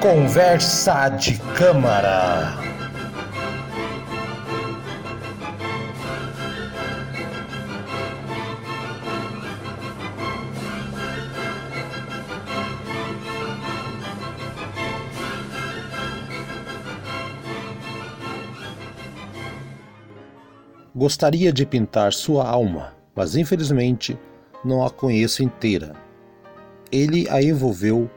[0.00, 2.56] Conversa de Câmara.
[20.94, 24.18] Gostaria de pintar sua alma, mas infelizmente
[24.64, 25.92] não a conheço inteira.
[26.90, 28.10] Ele a envolveu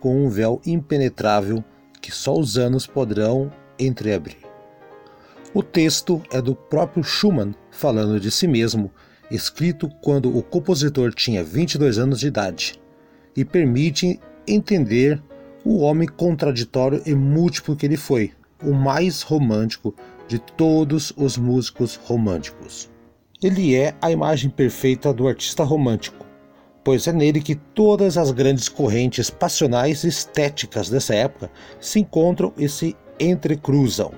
[0.00, 1.64] com um véu impenetrável
[2.00, 4.38] que só os anos poderão entreabrir.
[5.54, 8.90] O texto é do próprio Schumann falando de si mesmo,
[9.30, 12.80] escrito quando o compositor tinha 22 anos de idade,
[13.36, 15.22] e permite entender
[15.64, 19.94] o homem contraditório e múltiplo que ele foi, o mais romântico
[20.26, 22.90] de todos os músicos românticos.
[23.42, 26.26] Ele é a imagem perfeita do artista romântico,
[26.88, 32.50] pois é nele que todas as grandes correntes passionais e estéticas dessa época se encontram
[32.56, 34.10] e se entrecruzam.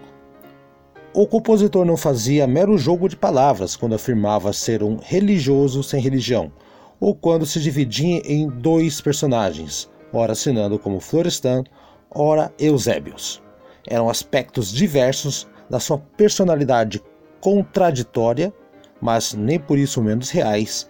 [1.12, 6.53] O compositor não fazia mero jogo de palavras quando afirmava ser um religioso sem religião,
[7.00, 11.64] ou quando se dividia em dois personagens, ora assinando como Florestan,
[12.08, 13.42] ora Eusébios.
[13.84, 17.02] Eram aspectos diversos da sua personalidade
[17.41, 18.55] contraditória,
[19.00, 20.89] mas nem por isso menos reais,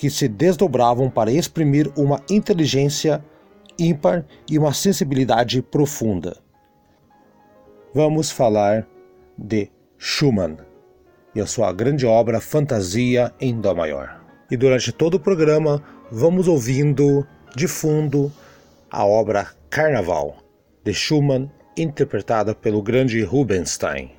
[0.00, 3.22] que se desdobravam para exprimir uma inteligência
[3.78, 6.38] ímpar e uma sensibilidade profunda.
[7.92, 8.88] Vamos falar
[9.36, 10.56] de Schumann
[11.34, 14.24] e a sua grande obra Fantasia em Dó Maior.
[14.50, 18.32] E durante todo o programa vamos ouvindo de fundo
[18.90, 20.38] a obra Carnaval
[20.82, 24.12] de Schumann, interpretada pelo grande Rubinstein.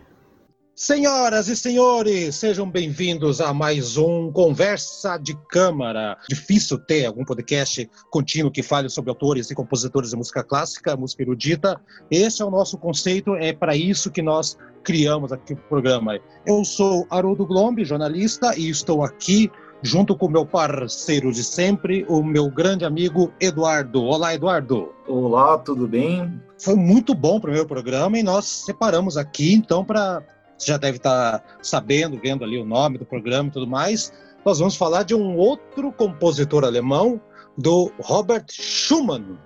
[0.82, 6.18] Senhoras e senhores, sejam bem-vindos a mais um Conversa de Câmara.
[6.28, 11.22] Difícil ter algum podcast contínuo que fale sobre autores e compositores de música clássica, música
[11.22, 11.80] erudita.
[12.10, 16.20] Esse é o nosso conceito, é para isso que nós criamos aqui o programa.
[16.48, 19.52] Eu sou Haroldo Glombi, jornalista, e estou aqui
[19.84, 24.04] junto com meu parceiro de sempre, o meu grande amigo Eduardo.
[24.04, 24.92] Olá, Eduardo.
[25.08, 26.42] Olá, tudo bem?
[26.58, 30.24] Foi muito bom o primeiro programa e nós separamos aqui, então, para
[30.62, 34.14] você já deve estar sabendo, vendo ali o nome do programa e tudo mais.
[34.46, 37.22] Nós vamos falar de um outro compositor alemão,
[37.58, 39.38] do Robert Schumann.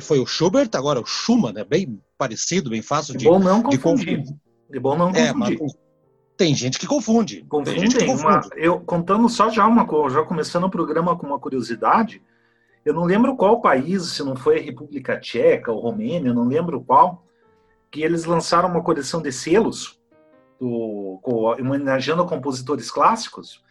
[0.00, 3.78] Foi o Schubert, agora o Schumann, é bem parecido, bem fácil de, bom não de
[3.78, 4.24] confundir.
[4.70, 5.58] De bom não é, confundir.
[5.60, 5.72] Mas,
[6.36, 7.44] tem gente que confunde.
[7.48, 7.88] Confundem.
[7.88, 8.22] Que confunde.
[8.22, 12.22] Uma, eu contando só já uma já começando o programa com uma curiosidade,
[12.84, 16.80] eu não lembro qual país, se não foi a República Tcheca ou Romênia, não lembro
[16.80, 17.26] qual,
[17.90, 19.99] que eles lançaram uma coleção de selos
[20.60, 21.20] do,
[21.58, 23.62] homenageando compositores clássicos.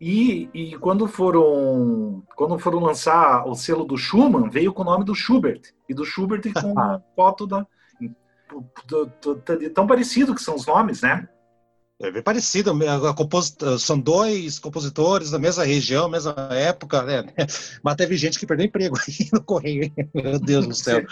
[0.00, 5.04] E, e, quando foram quando foram lançar o selo do Schumann, veio com o nome
[5.04, 5.60] do Schubert.
[5.88, 7.66] E do Schubert com a foto da.
[9.74, 11.28] Tão parecido que são os nomes, né?
[12.02, 12.72] É bem parecido,
[13.78, 17.26] são dois compositores da mesma região, mesma época, né?
[17.84, 21.04] Mas teve gente que perdeu emprego aí no correio, meu Deus do céu.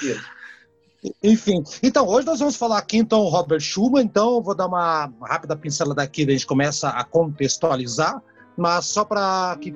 [1.23, 5.57] Enfim, então hoje nós vamos falar aqui então Robert Schumann, então vou dar uma rápida
[5.57, 8.21] pincelada aqui, a gente começa a contextualizar,
[8.57, 9.73] mas só para que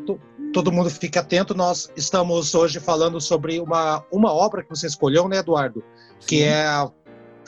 [0.52, 5.28] todo mundo fique atento, nós estamos hoje falando sobre uma, uma obra que você escolheu,
[5.28, 5.84] né, Eduardo?
[6.18, 6.26] Sim.
[6.26, 6.66] Que é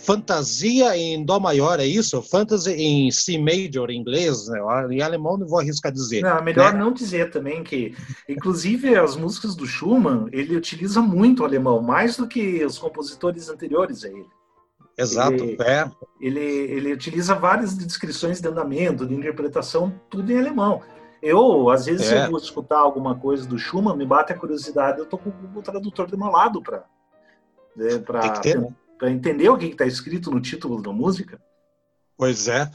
[0.04, 2.20] fantasia em Dó maior, é isso?
[2.22, 4.60] Fantasy em C major em inglês, né?
[4.90, 6.22] em alemão não vou arriscar dizer.
[6.22, 6.78] Não, melhor né?
[6.78, 7.94] não dizer também que,
[8.28, 13.48] inclusive, as músicas do Schumann, ele utiliza muito o alemão, mais do que os compositores
[13.48, 14.26] anteriores a ele.
[14.96, 15.90] Exato, ele, é.
[16.20, 20.82] Ele, ele utiliza várias descrições de andamento, de interpretação, tudo em alemão.
[21.20, 22.26] Eu, às vezes, é.
[22.26, 25.62] eu vou escutar alguma coisa do Schumann, me bate a curiosidade, eu tô com o
[25.62, 26.84] tradutor do meu lado para
[27.76, 28.20] né, para
[28.98, 31.40] para entender o que está escrito no título da música.
[32.16, 32.70] Pois é.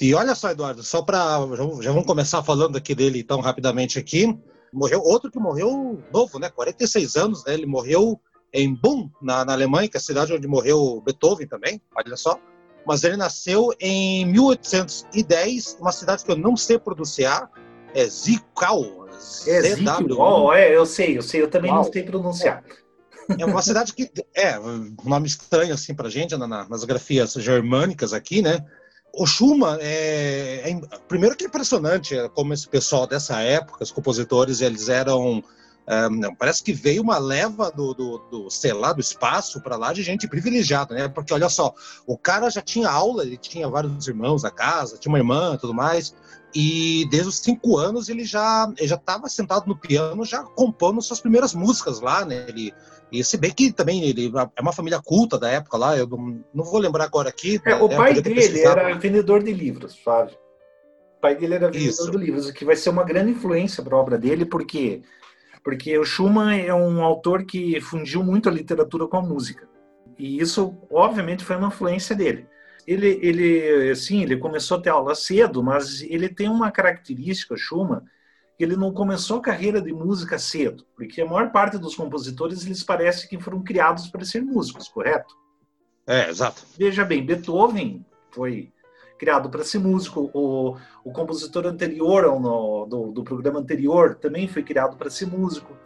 [0.00, 1.38] E olha só, Eduardo, só para
[1.80, 4.36] já vamos começar falando aqui dele tão rapidamente aqui.
[4.72, 6.48] Morreu outro que morreu novo, né?
[6.48, 7.54] 46 anos, né?
[7.54, 8.20] Ele morreu
[8.52, 11.80] em Bonn, na, na Alemanha, que é a cidade onde morreu Beethoven também.
[11.94, 12.38] Olha só.
[12.86, 17.50] Mas ele nasceu em 1810, uma cidade que eu não sei pronunciar,
[17.94, 19.06] é Zwickau.
[19.46, 21.84] É Zwickau, oh, é, eu sei, eu sei, eu também Uau.
[21.84, 22.64] não sei pronunciar.
[22.66, 22.89] É.
[23.38, 28.12] É uma cidade que é um nome estranho assim para gente na, nas grafias germânicas
[28.12, 28.64] aqui, né?
[29.12, 34.60] O Schumann é, é, primeiro que é impressionante como esse pessoal dessa época, os compositores,
[34.60, 35.42] eles eram
[35.90, 39.92] Um, parece que veio uma leva do, do, do sei lá, do espaço para lá
[39.92, 41.08] de gente privilegiada, né?
[41.08, 41.74] Porque olha só,
[42.06, 45.74] o cara já tinha aula, ele tinha vários irmãos na casa, tinha uma irmã tudo
[45.74, 46.14] mais,
[46.54, 51.02] e desde os cinco anos ele já ele já estava sentado no piano, já compondo
[51.02, 52.44] suas primeiras músicas lá, né?
[52.46, 52.72] Ele,
[53.10, 56.44] e se bem que também ele é uma família culta da época lá, eu não,
[56.54, 57.60] não vou lembrar agora aqui.
[57.66, 57.96] É, o né?
[57.96, 60.38] pai dele era vendedor de livros, sabe?
[61.16, 62.10] O pai dele era vendedor Isso.
[62.12, 65.02] de livros, o que vai ser uma grande influência para a obra dele, porque
[65.62, 69.68] porque o Schumann é um autor que fundiu muito a literatura com a música.
[70.18, 72.46] E isso, obviamente, foi uma influência dele.
[72.86, 78.02] Ele, ele, sim, ele começou a ter aula cedo, mas ele tem uma característica, Schumann,
[78.56, 82.66] que ele não começou a carreira de música cedo, porque a maior parte dos compositores,
[82.66, 85.34] eles parecem que foram criados para ser músicos, correto?
[86.06, 86.62] É, exato.
[86.76, 88.72] Veja bem, Beethoven foi
[89.20, 90.30] criado para ser músico.
[90.32, 95.76] O, o compositor anterior no, do, do programa anterior também foi criado para ser músico.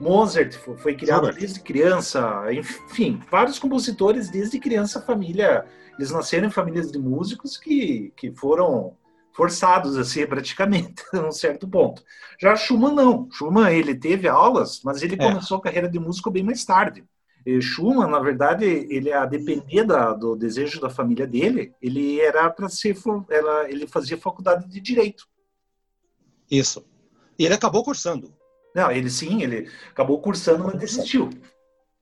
[0.00, 2.44] Mozart foi, foi criado desde criança.
[2.52, 5.64] Enfim, vários compositores desde criança, família.
[5.98, 8.96] Eles nasceram em famílias de músicos que, que foram
[9.32, 12.00] forçados a ser praticamente, a um certo ponto.
[12.40, 13.28] Já Schumann não.
[13.32, 15.18] Schumann, ele teve aulas, mas ele é.
[15.18, 17.04] começou a carreira de músico bem mais tarde.
[17.60, 22.68] Schumann, na verdade, ele a depender da, do desejo da família dele, ele era para
[22.68, 22.96] ser,
[23.28, 25.28] ela, ele fazia faculdade de direito.
[26.50, 26.84] Isso.
[27.38, 28.34] E ele acabou cursando.
[28.74, 31.30] Não, ele sim, ele acabou cursando, mas desistiu.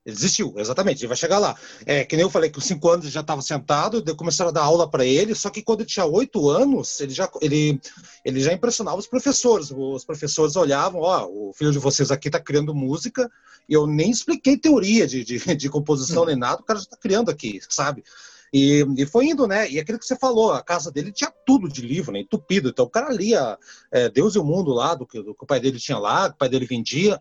[0.05, 1.55] Ele desistiu, exatamente, ele vai chegar lá.
[1.85, 4.53] É, que nem eu falei, que com cinco anos ele já estava sentado, começaram a
[4.53, 7.79] dar aula para ele, só que quando ele tinha oito anos, ele já, ele,
[8.25, 9.71] ele já impressionava os professores.
[9.71, 13.31] Os professores olhavam, ó, oh, o filho de vocês aqui está criando música,
[13.67, 16.25] e eu nem expliquei teoria de, de, de composição hum.
[16.25, 18.03] nem nada, o cara já está criando aqui, sabe?
[18.53, 19.67] E, e, foi indo, né?
[19.67, 22.19] E aquilo que você falou, a casa dele tinha tudo de livro, né?
[22.19, 22.69] Entupido.
[22.69, 23.57] Então o cara lia
[23.91, 26.29] é, Deus e o Mundo lá, do que, do que o pai dele tinha lá,
[26.29, 27.19] que o pai dele vendia.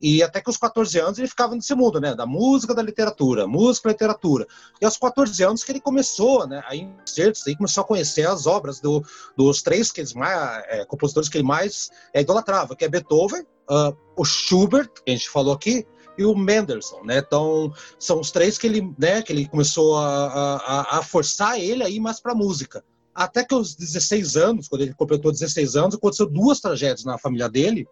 [0.00, 2.14] E até que aos 14 anos ele ficava nesse mundo, né?
[2.14, 4.46] Da música, da literatura, música, literatura.
[4.80, 6.62] E aos 14 anos que ele começou, né?
[6.66, 6.88] Aí,
[7.46, 9.02] aí começou a conhecer as obras do,
[9.36, 13.96] dos três que mais, é, compositores que ele mais é, idolatrava, que é Beethoven, uh,
[14.16, 15.86] o Schubert, que a gente falou aqui,
[16.18, 17.18] e o Mendelssohn, né?
[17.18, 21.82] Então, são os três que ele, né, que ele começou a, a, a forçar ele
[21.82, 22.82] a ir mais para música.
[23.14, 27.48] Até que aos 16 anos, quando ele completou 16 anos, aconteceu duas tragédias na família
[27.48, 27.86] dele,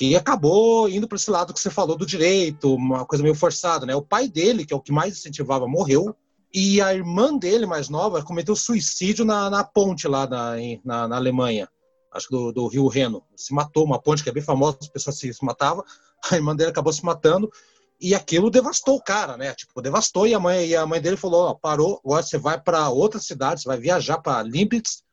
[0.00, 3.84] que acabou indo para esse lado que você falou do direito, uma coisa meio forçada,
[3.84, 3.94] né?
[3.94, 6.16] O pai dele, que é o que mais incentivava, morreu,
[6.54, 11.16] e a irmã dele, mais nova, cometeu suicídio na, na ponte lá na, na, na
[11.16, 11.68] Alemanha,
[12.14, 13.22] acho que do, do, Rio Reno.
[13.36, 15.84] Se matou, uma ponte que é bem famosa, as pessoas se, se matavam,
[16.32, 17.52] a irmã dele acabou se matando,
[18.00, 19.52] e aquilo devastou o cara, né?
[19.52, 22.58] Tipo, devastou, e a mãe, e a mãe dele falou, ó, parou, agora você vai
[22.58, 25.04] para outra cidade, você vai viajar para Limpitz,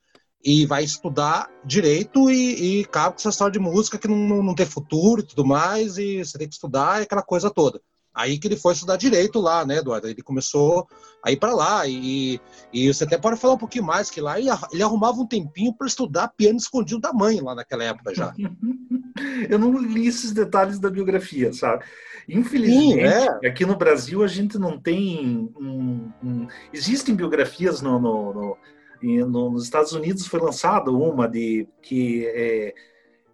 [0.43, 4.43] e vai estudar direito e, e acaba com essa história de música que não, não,
[4.43, 7.81] não tem futuro e tudo mais, e você tem que estudar e aquela coisa toda.
[8.17, 10.07] Aí que ele foi estudar direito lá, né, Eduardo?
[10.07, 10.87] Ele começou
[11.23, 12.41] a ir para lá e,
[12.73, 15.71] e você até pode falar um pouquinho mais que lá ele, ele arrumava um tempinho
[15.71, 18.33] para estudar piano escondido da mãe lá naquela época já.
[19.49, 21.85] Eu não li esses detalhes da biografia, sabe?
[22.27, 23.47] Infelizmente, Sim, é.
[23.47, 25.49] aqui no Brasil a gente não tem.
[25.55, 26.47] Um, um...
[26.73, 28.57] Existem biografias no, no, no
[29.01, 32.73] e nos Estados Unidos foi lançada uma de que é,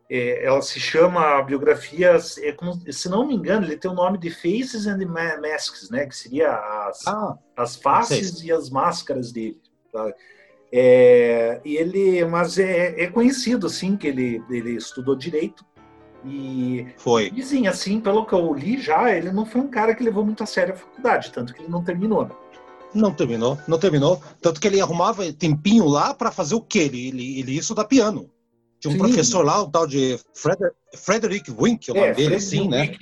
[0.09, 4.17] é, ela se chama biografia, é como, se não me engano, ele tem o nome
[4.17, 6.05] de Faces and Masks, né?
[6.05, 6.51] Que seria
[6.87, 9.59] as, ah, as faces e as máscaras dele.
[9.91, 10.13] Tá?
[10.71, 15.63] É, e ele, mas é, é, conhecido assim que ele, ele estudou direito
[16.25, 17.29] e foi.
[17.29, 20.43] dizem assim, pelo que eu li já, ele não foi um cara que levou muito
[20.43, 22.25] a sério a faculdade, tanto que ele não terminou.
[22.25, 22.35] Né?
[22.93, 24.21] Não terminou, não terminou.
[24.41, 26.79] Tanto que ele arrumava tempinho lá para fazer o quê?
[26.79, 28.29] Ele, ele, ele ia estudar piano.
[28.79, 28.99] Tinha um Sim.
[28.99, 32.95] professor lá, um tal de Frederick, Frederick Wink, o nome é, dele, assim, né?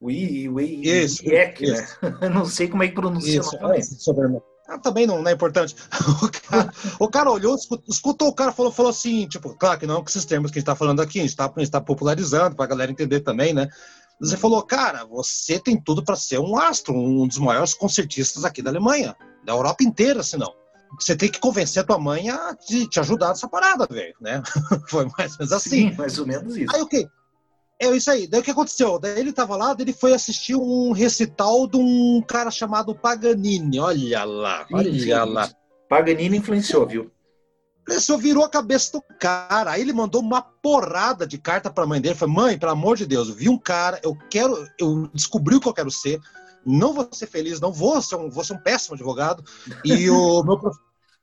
[0.00, 0.88] Wink.
[0.88, 1.86] isso, Wieck, né?
[2.32, 4.40] não sei como é que pronuncia isso, o nome.
[4.68, 5.76] Ah, também não, não, é importante.
[6.22, 7.56] O cara, o cara olhou,
[7.88, 10.60] escutou, o cara falou, falou assim, tipo, claro que não com esses termos que a
[10.60, 13.68] gente está falando aqui, a gente está tá popularizando para a galera entender também, né?
[14.20, 18.62] Você falou, cara, você tem tudo para ser um astro, um dos maiores concertistas aqui
[18.62, 19.14] da Alemanha
[19.46, 20.52] da Europa inteira, senão.
[21.00, 24.42] Você tem que convencer a tua mãe a te, te ajudar nessa parada, velho, né?
[24.88, 25.90] Foi mais ou menos assim.
[25.90, 26.74] Sim, mais ou menos isso.
[26.74, 27.06] Aí o okay.
[27.78, 28.26] É isso aí.
[28.26, 28.98] Daí o que aconteceu?
[28.98, 33.78] Daí ele tava lá, ele foi assistir um recital de um cara chamado Paganini.
[33.78, 35.12] Olha lá, olha sim.
[35.12, 35.50] lá.
[35.86, 37.10] Paganini influenciou, viu?
[37.86, 39.70] Influenciou, virou a cabeça do cara.
[39.70, 42.14] Aí ele mandou uma porrada de carta pra mãe dele.
[42.14, 45.68] Falei, mãe, pelo amor de Deus, vi um cara, eu quero, eu descobri o que
[45.68, 46.20] eu quero ser
[46.66, 49.44] não vou ser feliz, não vou ser um, vou ser um péssimo advogado.
[49.84, 50.60] E o meu,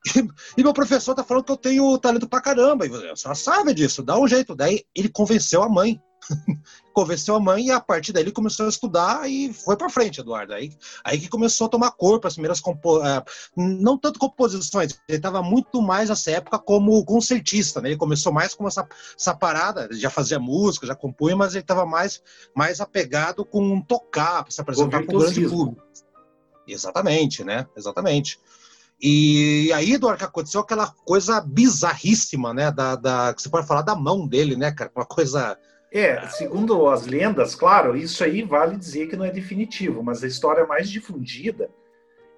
[0.57, 2.85] e meu professor tá falando que eu tenho talento pra caramba.
[2.85, 4.55] E você sabe disso, dá um jeito.
[4.55, 6.01] Daí ele convenceu a mãe.
[6.93, 10.21] Convenceu a mãe e a partir daí ele começou a estudar e foi para frente,
[10.21, 10.53] Eduardo.
[10.53, 10.71] Aí,
[11.03, 13.23] aí que começou a tomar corpo as primeiras compo uh,
[13.55, 17.89] não tanto composições, ele estava muito mais nessa época como concertista, né?
[17.89, 18.87] Ele começou mais com essa,
[19.17, 22.21] essa parada, já fazia música, já compunha, mas ele estava mais
[22.55, 25.83] mais apegado com tocar, se apresentar para o grande público.
[26.67, 27.67] Exatamente, né?
[27.75, 28.39] Exatamente.
[29.05, 32.71] E aí, Eduardo, que aconteceu aquela coisa bizarríssima, né?
[32.71, 34.89] Da, da, que você pode falar da mão dele, né, cara?
[34.95, 35.57] Uma coisa.
[35.93, 40.27] É, segundo as lendas, claro, isso aí vale dizer que não é definitivo, mas a
[40.27, 41.69] história mais difundida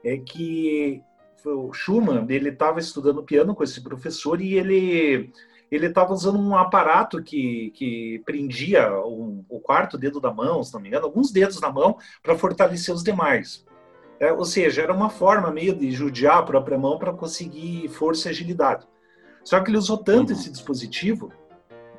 [0.03, 1.01] é que
[1.45, 5.31] o Schumann ele estava estudando piano com esse professor e ele
[5.71, 10.74] ele estava usando um aparato que, que prendia um, o quarto dedo da mão, se
[10.74, 13.65] não me engano, alguns dedos na mão para fortalecer os demais.
[14.19, 18.27] É, ou seja, era uma forma meio de judiar a própria mão para conseguir força
[18.27, 18.85] e agilidade.
[19.43, 20.39] Só que ele usou tanto uhum.
[20.39, 21.31] esse dispositivo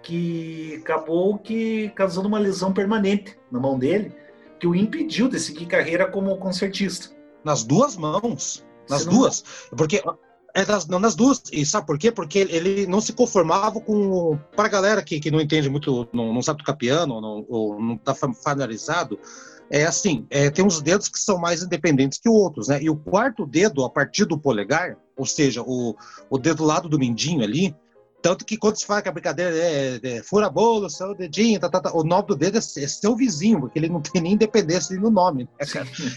[0.06, 4.14] que acabou que causando uma lesão permanente na mão dele,
[4.60, 7.08] que o impediu de seguir carreira como concertista.
[7.44, 8.64] Nas duas mãos?
[8.88, 9.44] Nas Você duas?
[9.68, 9.76] Não...
[9.76, 10.00] Porque
[10.54, 11.42] é das, não, nas duas.
[11.50, 12.12] E sabe por quê?
[12.12, 14.38] Porque ele não se conformava com.
[14.54, 17.82] Para a galera que, que não entende muito, não, não sabe tocar piano, não, ou
[17.82, 19.18] não está familiarizado,
[19.68, 22.80] é assim, é, tem uns dedos que são mais independentes que outros, né?
[22.80, 25.96] E o quarto dedo, a partir do polegar, ou seja, o,
[26.30, 27.74] o dedo do lado do mindinho ali,
[28.22, 31.68] tanto que quando se fala que a brincadeira é, é fura bolo, seu dedinho, tá,
[31.68, 34.32] tá, tá, o nome do dedo é, é, seu vizinho, porque ele não tem nem
[34.32, 35.50] independência no nome, né?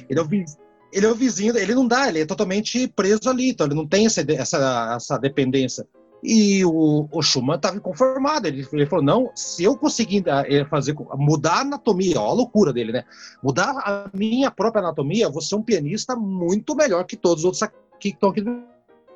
[0.09, 3.29] Ele é o vizinho ele é o vizinho, ele não dá, ele é totalmente preso
[3.29, 5.87] ali, então ele não tem essa, essa, essa dependência.
[6.21, 8.47] E o, o Schumann estava inconformado.
[8.47, 12.73] Ele, ele, falou: não, se eu conseguir eh, fazer mudar a anatomia, ó, a loucura
[12.73, 13.05] dele, né?
[13.41, 17.63] Mudar a minha própria anatomia, vou ser um pianista muito melhor que todos os outros
[17.63, 18.63] aqui, que estão aqui do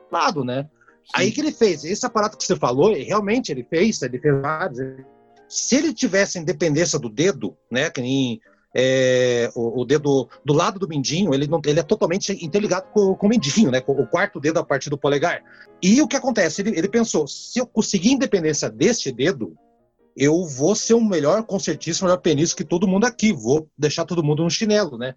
[0.09, 0.69] lado, né?
[1.13, 4.79] Aí que ele fez esse aparato que você falou, realmente ele fez, ele fez vários.
[5.47, 7.89] Se ele tivesse independência do dedo, né?
[7.89, 8.41] Que nem
[8.75, 13.13] é, o, o, dedo do lado do mindinho, ele, não, ele é totalmente interligado com,
[13.15, 13.81] com o mindinho, né?
[13.81, 15.43] Com o quarto dedo a partir do polegar.
[15.81, 16.61] E o que acontece?
[16.61, 19.55] Ele, ele pensou: se eu conseguir independência deste dedo,
[20.15, 23.31] eu vou ser um melhor concertista, um melhor pianista que todo mundo aqui.
[23.31, 25.13] Vou deixar todo mundo no chinelo, né?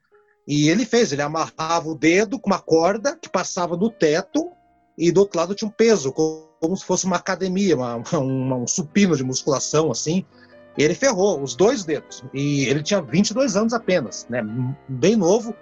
[0.46, 4.52] E ele fez, ele amarrava o dedo com uma corda que passava no teto
[4.96, 8.66] e do outro lado tinha um peso, como se fosse uma academia, uma, uma, um
[8.66, 10.24] supino de musculação, assim.
[10.78, 12.22] E ele ferrou os dois dedos.
[12.34, 14.42] E ele tinha 22 anos apenas, né?
[14.88, 15.54] Bem novo.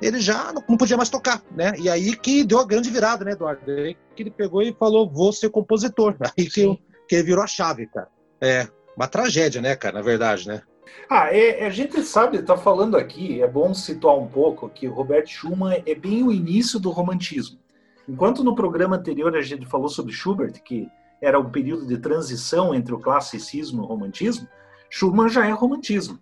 [0.00, 1.74] Ele já não podia mais tocar, né?
[1.78, 3.70] E aí que deu a grande virada, né, Eduardo?
[3.70, 6.16] Aí que ele pegou e falou: vou ser compositor.
[6.36, 8.08] Aí que, que ele virou a chave, cara.
[8.40, 10.62] É uma tragédia, né, cara, na verdade, né?
[11.08, 14.92] Ah, é, a gente sabe, está falando aqui, é bom situar um pouco que o
[14.92, 17.61] Robert Schumann é bem o início do romantismo.
[18.08, 20.88] Enquanto no programa anterior a gente falou sobre Schubert, que
[21.20, 24.48] era o período de transição entre o classicismo e o romantismo,
[24.90, 26.18] Schumann já é romantismo.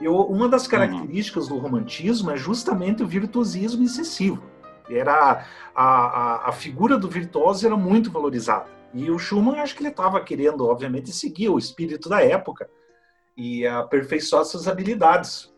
[0.00, 0.70] E uma das uhum.
[0.70, 4.42] características do romantismo é justamente o virtuosismo excessivo.
[4.88, 8.66] Era a, a, a figura do virtuoso era muito valorizada.
[8.94, 12.68] E o Schumann, acho que ele estava querendo, obviamente, seguir o espírito da época
[13.36, 15.52] e aperfeiçoar suas habilidades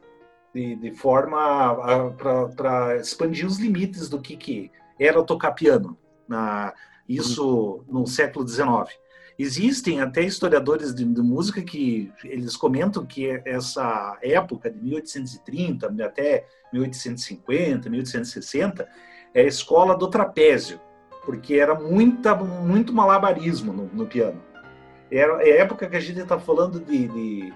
[0.52, 2.12] de, de forma
[2.56, 4.70] para expandir os limites do que, que
[5.04, 5.96] era tocar piano.
[6.28, 6.72] Na,
[7.08, 8.88] isso no século XIX.
[9.38, 16.46] Existem até historiadores de, de, música que eles comentam que essa época de 1830 até
[16.72, 18.88] 1850, 1860
[19.34, 20.80] é a escola do trapézio,
[21.24, 24.40] porque era muita, muito malabarismo no, no piano.
[25.10, 27.52] Era é a época que a gente está falando de, de,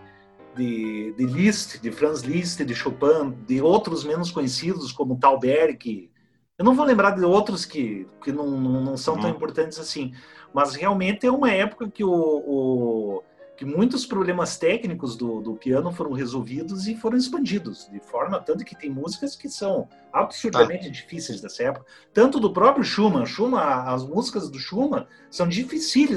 [0.57, 6.11] de, de, Liszt, de Franz Liszt, de Chopin, de outros menos conhecidos como Thalberg.
[6.59, 9.37] Eu não vou lembrar de outros que, que não, não, são tão uhum.
[9.37, 10.15] importantes assim,
[10.55, 13.23] mas realmente é uma época que, o, o
[13.59, 18.65] que muitos problemas técnicos do, do, piano foram resolvidos e foram expandidos, de forma tanto
[18.65, 20.91] que tem músicas que são absurdamente ah.
[20.91, 21.85] difíceis dessa época,
[22.15, 23.27] tanto do próprio Schumann.
[23.27, 26.09] Schumann, as músicas do Schumann são difíceis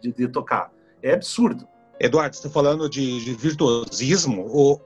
[0.00, 0.72] de, de tocar,
[1.02, 1.68] é absurdo.
[2.00, 4.80] Eduardo, você está falando de, de, virtuosismo, o,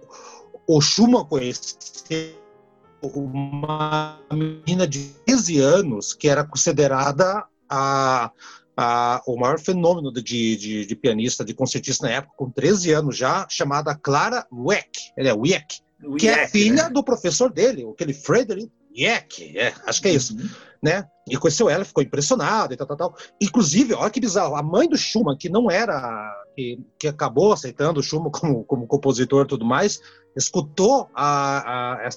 [0.66, 2.44] o Schumann conheceu
[3.02, 8.30] uma menina de 15 anos que era considerada a
[8.76, 13.16] a, o maior fenômeno de, de, de, pianista, de concertista na época, com 13 anos
[13.16, 15.12] já, chamada Clara Weck.
[15.16, 15.80] Ele é Wieck,
[16.18, 16.90] que é filha né?
[16.90, 20.36] do professor dele, aquele Frederick Wieck, é, acho que é isso.
[20.36, 20.48] Uhum.
[20.82, 21.06] Né?
[21.28, 23.16] E conheceu ela, ficou impressionado e tal, tal, tal.
[23.40, 28.00] Inclusive, olha que bizarro, a mãe do Schumann, que não era, que, que acabou aceitando
[28.00, 30.00] o Schumann como, como compositor e tudo mais,
[30.36, 32.10] escutou a, a, a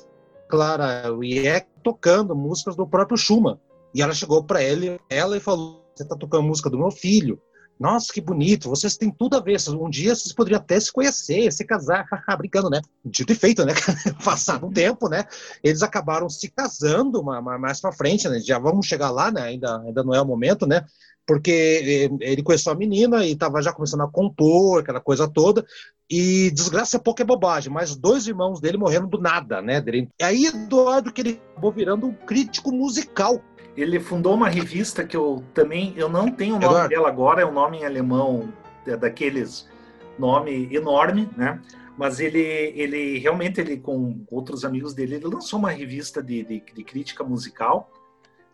[0.49, 3.59] Clara Wieck tocando músicas do próprio Schumann.
[3.93, 7.41] E ela chegou para ele, ela e falou: você está tocando música do meu filho.
[7.79, 9.57] nossa, que bonito, vocês têm tudo a ver.
[9.69, 12.05] Um dia vocês poderiam até se conhecer, se casar,
[12.37, 12.81] brincando, né?
[13.05, 13.73] Dito e feito, né?
[14.23, 15.25] Passado um tempo, né?
[15.63, 18.39] Eles acabaram se casando mais para frente, né?
[18.39, 19.41] Já vamos chegar lá, né?
[19.41, 20.85] Ainda, ainda não é o momento, né?
[21.29, 25.63] Porque eh, ele conheceu a menina e estava já começando a compor, aquela coisa toda.
[26.09, 29.83] E desgraça é pouco é bobagem, mas dois irmãos dele morreram do nada, né?
[30.19, 33.39] E aí, Eduardo, que ele acabou virando um crítico musical
[33.77, 36.89] ele fundou uma revista que eu também eu não tenho o nome Eduardo.
[36.89, 38.51] dela agora, é um nome em alemão
[38.85, 39.69] é daqueles
[40.17, 41.61] nome enorme, né?
[41.95, 42.41] Mas ele,
[42.75, 47.23] ele realmente ele com outros amigos dele ele lançou uma revista de, de, de crítica
[47.23, 47.89] musical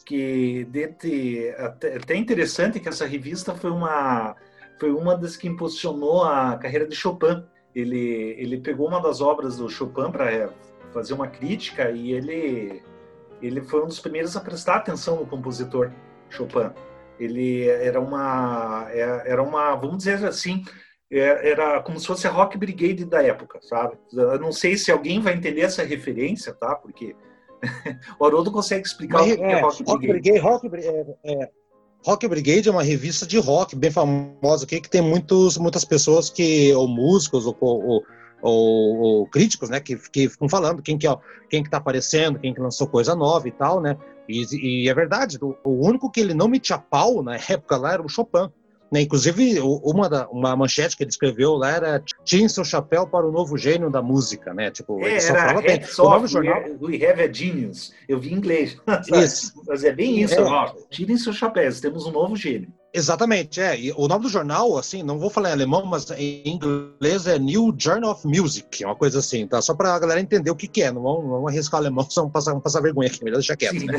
[0.05, 1.09] que dentro,
[1.57, 4.35] até, até interessante que essa revista foi uma
[4.79, 7.43] foi uma das que impulsionou a carreira de Chopin.
[7.73, 10.49] Ele ele pegou uma das obras do Chopin para
[10.93, 12.83] fazer uma crítica e ele
[13.41, 15.91] ele foi um dos primeiros a prestar atenção no compositor
[16.29, 16.71] Chopin.
[17.19, 20.63] Ele era uma, é, era uma, vamos dizer assim,
[21.11, 23.97] é, era como se fosse a Rock Brigade da época, sabe?
[24.11, 26.75] Eu não sei se alguém vai entender essa referência, tá?
[26.75, 27.15] Porque
[28.19, 30.39] o Haroldo consegue explicar Mas, o que é, é Rock Brigade.
[30.39, 31.49] Rock Brigade, Rock, é, é,
[32.05, 36.29] Rock Brigade é uma revista de rock bem famosa aqui, que tem muitos, muitas pessoas
[36.29, 38.03] que, ou músicos, ou, ou
[38.41, 41.17] ou, ou, críticos, né, que, que ficam falando quem que, ó,
[41.49, 43.97] quem que tá aparecendo, quem que lançou coisa nova e tal, né,
[44.29, 47.93] e, e é verdade, o, o, único que ele não metia pau na época lá
[47.93, 48.51] era o Chopin,
[48.91, 53.27] né, inclusive uma, da, uma manchete que ele escreveu lá era tinha seu chapéu para
[53.27, 55.81] o novo gênio da música, né, tipo, é, ele só falava bem.
[55.97, 56.63] O nome jornal...
[56.81, 58.77] We have a genius, eu vi em inglês,
[59.23, 59.53] isso.
[59.67, 60.41] mas é bem isso, é.
[60.41, 62.71] ó, tirem seus chapéus, temos um novo gênio.
[62.95, 63.77] Exatamente, é.
[63.77, 67.37] E o nome do jornal, assim, não vou falar em alemão, mas em inglês é
[67.37, 69.61] New Journal of Music, é uma coisa assim, tá?
[69.61, 70.93] Só para a galera entender o que, que é.
[70.93, 73.57] Não vamos, vamos arriscar o alemão, só vamos passar, vamos passar vergonha aqui, melhor deixar
[73.57, 73.87] quieto, Sim.
[73.87, 73.97] né?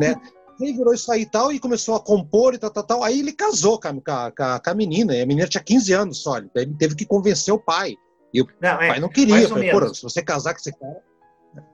[0.00, 0.14] né?
[0.60, 3.04] Ele virou isso aí e tal, e começou a compor e tal, tal, tal.
[3.04, 3.92] Aí ele casou com a,
[4.30, 6.38] com a, com a menina, e a menina tinha 15 anos só.
[6.38, 7.96] Ele teve que convencer o pai.
[8.32, 9.48] E o não, é, pai não queria.
[9.48, 11.02] Falei, Pô, se você casar com esse cara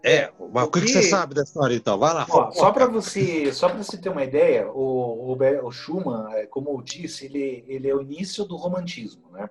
[0.03, 1.99] é, mas o que, que, você sabe dessa história então?
[1.99, 2.27] Vai lá.
[2.29, 6.47] Ó, só para você, só para você ter uma ideia, o, o, o, Schumann, é,
[6.47, 9.49] como eu disse, ele, ele é o início do romantismo, né?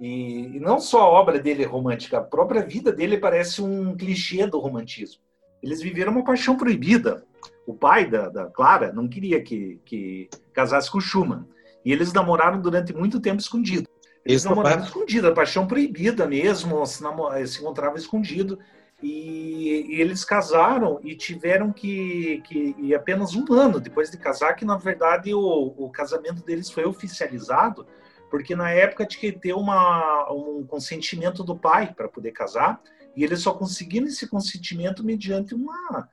[0.00, 3.96] E, e, não só a obra dele é romântica, a própria vida dele parece um
[3.96, 5.20] clichê do romantismo.
[5.62, 7.24] Eles viveram uma paixão proibida.
[7.66, 11.46] O pai da, da Clara não queria que, que casasse com Schumann.
[11.84, 13.88] E eles namoraram durante muito tempo escondido.
[14.24, 14.88] Eles namoraram papai...
[14.88, 17.02] escondido, a paixão proibida mesmo, se,
[17.46, 18.58] se encontrava escondido.
[19.02, 24.54] E, e, eles casaram e tiveram que, que e apenas um ano depois de casar
[24.54, 27.84] que na verdade o, o casamento deles foi oficializado
[28.30, 32.80] porque na época tinha que ter uma, um consentimento do pai para poder casar
[33.16, 36.08] e eles só conseguiram esse consentimento mediante uma,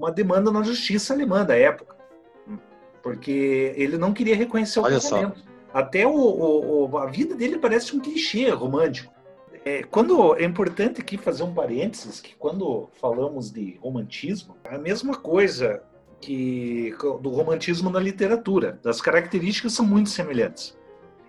[0.00, 1.96] uma demanda na justiça alemã da época
[3.02, 5.44] porque ele não queria reconhecer o Olha casamento só.
[5.72, 9.12] até o, o, a vida dele parece um clichê romântico
[9.64, 14.78] é, quando é importante aqui fazer um parênteses que quando falamos de romantismo, é a
[14.78, 15.82] mesma coisa
[16.20, 20.76] que do romantismo na literatura, as características são muito semelhantes.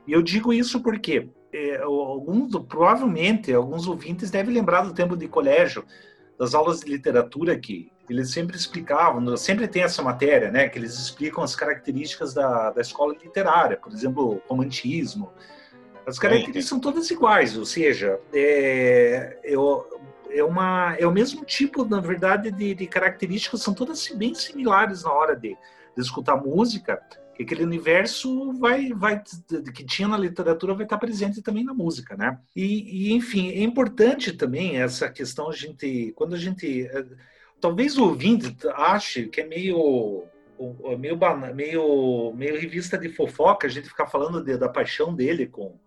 [0.08, 5.28] E eu digo isso porque é, alguns, provavelmente alguns ouvintes devem lembrar do tempo de
[5.28, 5.86] colégio,
[6.38, 10.98] das aulas de literatura que eles sempre explicavam, sempre tem essa matéria, né, que eles
[10.98, 15.32] explicam as características da, da escola literária, por exemplo, romantismo,
[16.06, 19.54] as características são todas iguais, ou seja, é, é,
[20.32, 25.04] é, uma, é o mesmo tipo, na verdade, de, de características, são todas bem similares
[25.04, 25.50] na hora de,
[25.96, 27.00] de escutar música,
[27.36, 29.22] que aquele universo vai, vai
[29.74, 32.38] que tinha na literatura vai estar presente também na música, né?
[32.56, 37.06] E, e enfim, é importante também essa questão a gente, quando a gente, é,
[37.62, 40.26] talvez o ouvinte ache que é meio
[41.00, 41.18] meio,
[41.56, 45.80] meio, meio revista de fofoca a gente ficar falando de, da paixão dele com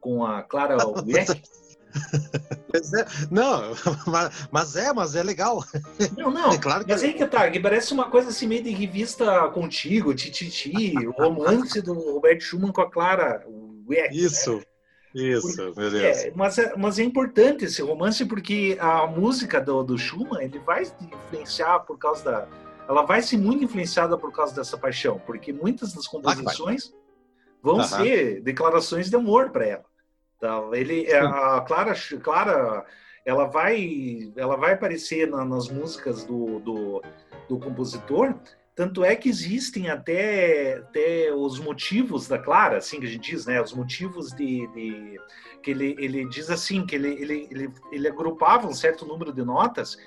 [0.00, 0.76] com a Clara
[1.06, 1.42] Weck.
[2.72, 3.74] É, não,
[4.52, 5.64] mas é, mas é legal.
[6.16, 7.06] Não, não, é claro que mas é.
[7.06, 11.80] aí que tá, que parece uma coisa assim meio de revista contigo, Tititi, o romance
[11.80, 13.44] do Roberto Schumann com a Clara
[13.88, 14.14] Weck.
[14.14, 14.22] Né?
[14.22, 14.62] Isso, né?
[15.14, 15.94] Isso, meu Deus.
[15.94, 20.58] É, mas, é, mas é importante esse romance porque a música do, do Schumann, ele
[20.58, 22.48] vai influenciar por causa da...
[22.88, 26.94] Ela vai ser muito influenciada por causa dessa paixão, porque muitas das composições
[27.62, 27.84] vão uhum.
[27.84, 29.84] ser declarações de amor para ela.
[30.36, 32.86] Então, ele, é, a Clara, Clara,
[33.26, 37.02] ela vai, ela vai aparecer na, nas músicas do, do,
[37.48, 38.34] do, compositor
[38.78, 43.44] Tanto é que existem até, até os motivos da Clara, assim que a gente diz,
[43.44, 43.60] né?
[43.60, 45.20] Os motivos de, de
[45.60, 49.42] que ele, ele diz assim que ele, ele, ele, ele agrupava um certo número de
[49.42, 49.98] notas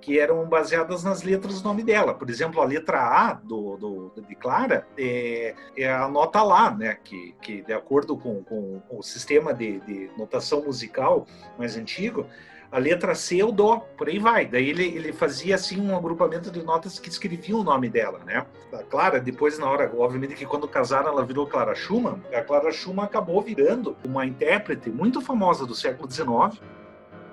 [0.00, 2.14] que eram baseadas nas letras do nome dela.
[2.14, 6.98] Por exemplo, a letra A do, do de Clara é, é, a nota Lá, né?
[7.02, 11.26] Que, que de acordo com, com o sistema de, de notação musical
[11.58, 12.28] mais antigo,
[12.72, 14.46] a letra C é o Dó, por aí vai.
[14.46, 18.46] Daí ele, ele fazia assim um agrupamento de notas que escreviam o nome dela, né?
[18.72, 22.70] A Clara, depois na hora, obviamente que quando casaram ela virou Clara Schumann, a Clara
[22.70, 26.62] Schumann acabou virando uma intérprete muito famosa do século XIX,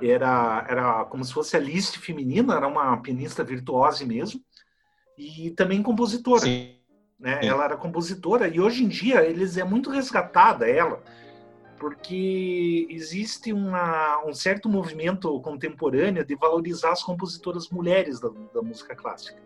[0.01, 4.41] era, era como se fosse a Liszt feminina, era uma pianista virtuosa mesmo,
[5.15, 6.41] e também compositora.
[6.41, 6.75] Sim.
[7.19, 7.41] Né?
[7.41, 7.47] Sim.
[7.47, 11.01] Ela era compositora, e hoje em dia eles é muito resgatada ela
[11.79, 18.95] porque existe uma, um certo movimento contemporâneo de valorizar as compositoras mulheres da, da, música
[18.95, 19.39] clássica.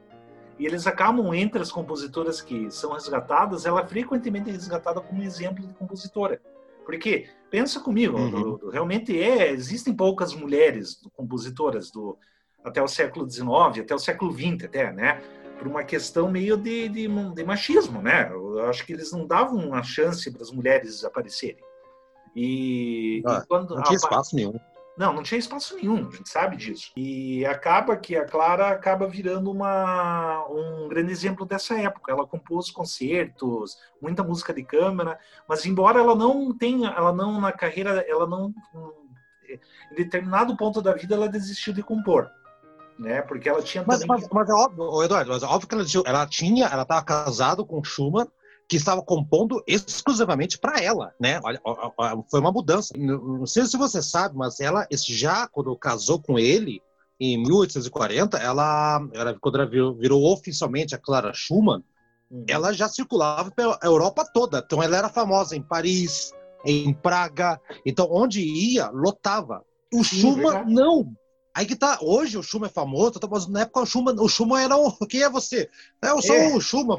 [0.58, 5.66] E eles acabam, entre as compositoras que são resgatadas, ela é frequentemente resgatada como exemplo
[5.66, 6.42] de compositora.
[6.86, 8.70] Porque, pensa comigo, uhum.
[8.70, 12.18] realmente é, existem poucas mulheres compositoras do,
[12.64, 15.22] até o século XIX, até o século XX até, né?
[15.58, 18.30] Por uma questão meio de, de, de machismo, né?
[18.32, 21.64] Eu acho que eles não davam uma chance para as mulheres aparecerem.
[22.36, 24.60] E, ah, e quando não tinha espaço nenhum.
[24.98, 26.92] Não, não tinha espaço nenhum, a gente sabe disso.
[26.96, 32.12] E acaba que a Clara acaba virando uma, um grande exemplo dessa época.
[32.12, 35.18] Ela compôs concertos, muita música de câmara,
[35.48, 38.54] mas embora ela não tenha, ela não na carreira, ela não
[39.92, 42.30] em determinado ponto da vida ela desistiu de compor.
[43.00, 43.22] Né?
[43.22, 44.18] Porque ela tinha mas, também...
[44.22, 47.64] mas, mas é óbvio, Eduardo, mas é óbvio que ela, ela tinha, ela estava casada
[47.64, 48.28] com Schumann
[48.72, 51.42] que estava compondo exclusivamente para ela, né?
[51.44, 51.62] Olha,
[52.30, 52.94] foi uma mudança.
[52.98, 56.82] Não sei se você sabe, mas ela já quando casou com ele
[57.20, 61.84] em 1840, ela, ela quando ela virou, virou oficialmente a Clara Schumann,
[62.32, 62.46] uhum.
[62.48, 64.64] ela já circulava pela Europa toda.
[64.66, 66.32] Então ela era famosa em Paris,
[66.66, 67.60] em Praga.
[67.86, 69.66] Então onde ia lotava.
[69.94, 70.74] O Sim, Schumann verdade.
[70.74, 71.14] não.
[71.54, 74.64] Aí que tá, hoje o Schumann é famoso, mas na época o Schumann, o Schumann
[74.64, 74.92] era o.
[75.06, 75.70] Quem é você?
[76.02, 76.56] Eu sou é.
[76.56, 76.98] o Schumann.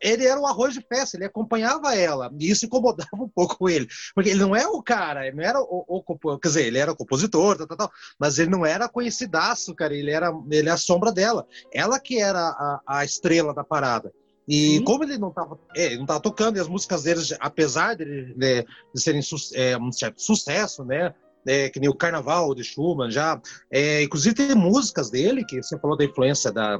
[0.00, 3.86] Ele era o arroz de festa, ele acompanhava ela, e isso incomodava um pouco ele.
[4.14, 5.84] Porque ele não é o cara, ele não era o.
[5.86, 9.74] o quer dizer, ele era o compositor, tal, tal, tal, mas ele não era conhecidaço,
[9.74, 11.46] cara, ele era ele é a sombra dela.
[11.72, 14.12] Ela que era a, a estrela da parada.
[14.48, 14.84] E Sim.
[14.84, 18.66] como ele não estava é, não tava tocando, e as músicas dele, apesar de, de,
[18.94, 19.20] de serem
[19.54, 21.14] é, um certo sucesso, né?
[21.48, 23.40] É, que nem o Carnaval de Schumann já.
[23.70, 26.78] É, inclusive tem músicas dele, que você falou da influência da.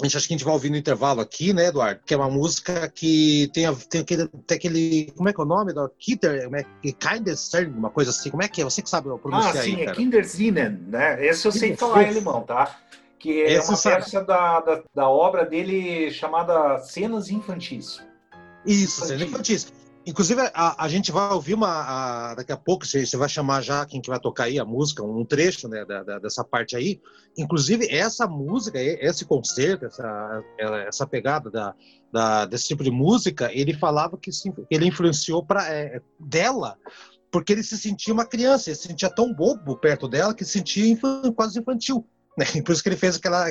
[0.00, 2.00] A gente acho que a gente vai ouvir no intervalo aqui, né, Eduardo?
[2.06, 5.12] Que é uma música que tem, tem, aquele, tem aquele.
[5.16, 5.74] Como é que é o nome?
[5.74, 6.44] Da Kinder?
[6.44, 6.64] Como é,
[7.76, 8.30] uma coisa assim.
[8.30, 8.64] Como é que é?
[8.64, 11.26] Você que sabe pronunciar ah, sim, aí, é Kindersinnen, né?
[11.26, 12.78] Esse eu sei falar em alemão, tá?
[13.18, 18.00] Que é Esse uma peça da, da, da, obra dele chamada Cenas Infantis.
[18.64, 19.72] Isso, Cenas Infantis.
[20.08, 21.68] Inclusive, a, a gente vai ouvir uma.
[21.68, 24.64] A, daqui a pouco, você, você, vai chamar já quem que vai tocar aí a
[24.64, 26.98] música, um trecho né, da, da, dessa parte aí.
[27.36, 30.42] Inclusive, essa música, esse concerto, essa,
[30.86, 31.74] essa pegada da,
[32.10, 34.30] da, desse tipo de música, ele falava que
[34.70, 36.78] ele influenciou para é, dela,
[37.30, 40.52] porque ele se sentia uma criança, ele se sentia tão bobo perto dela que se
[40.52, 40.98] sentia
[41.36, 42.08] quase infantil.
[42.34, 42.46] Né?
[42.64, 43.46] Por isso que ele fez aquela,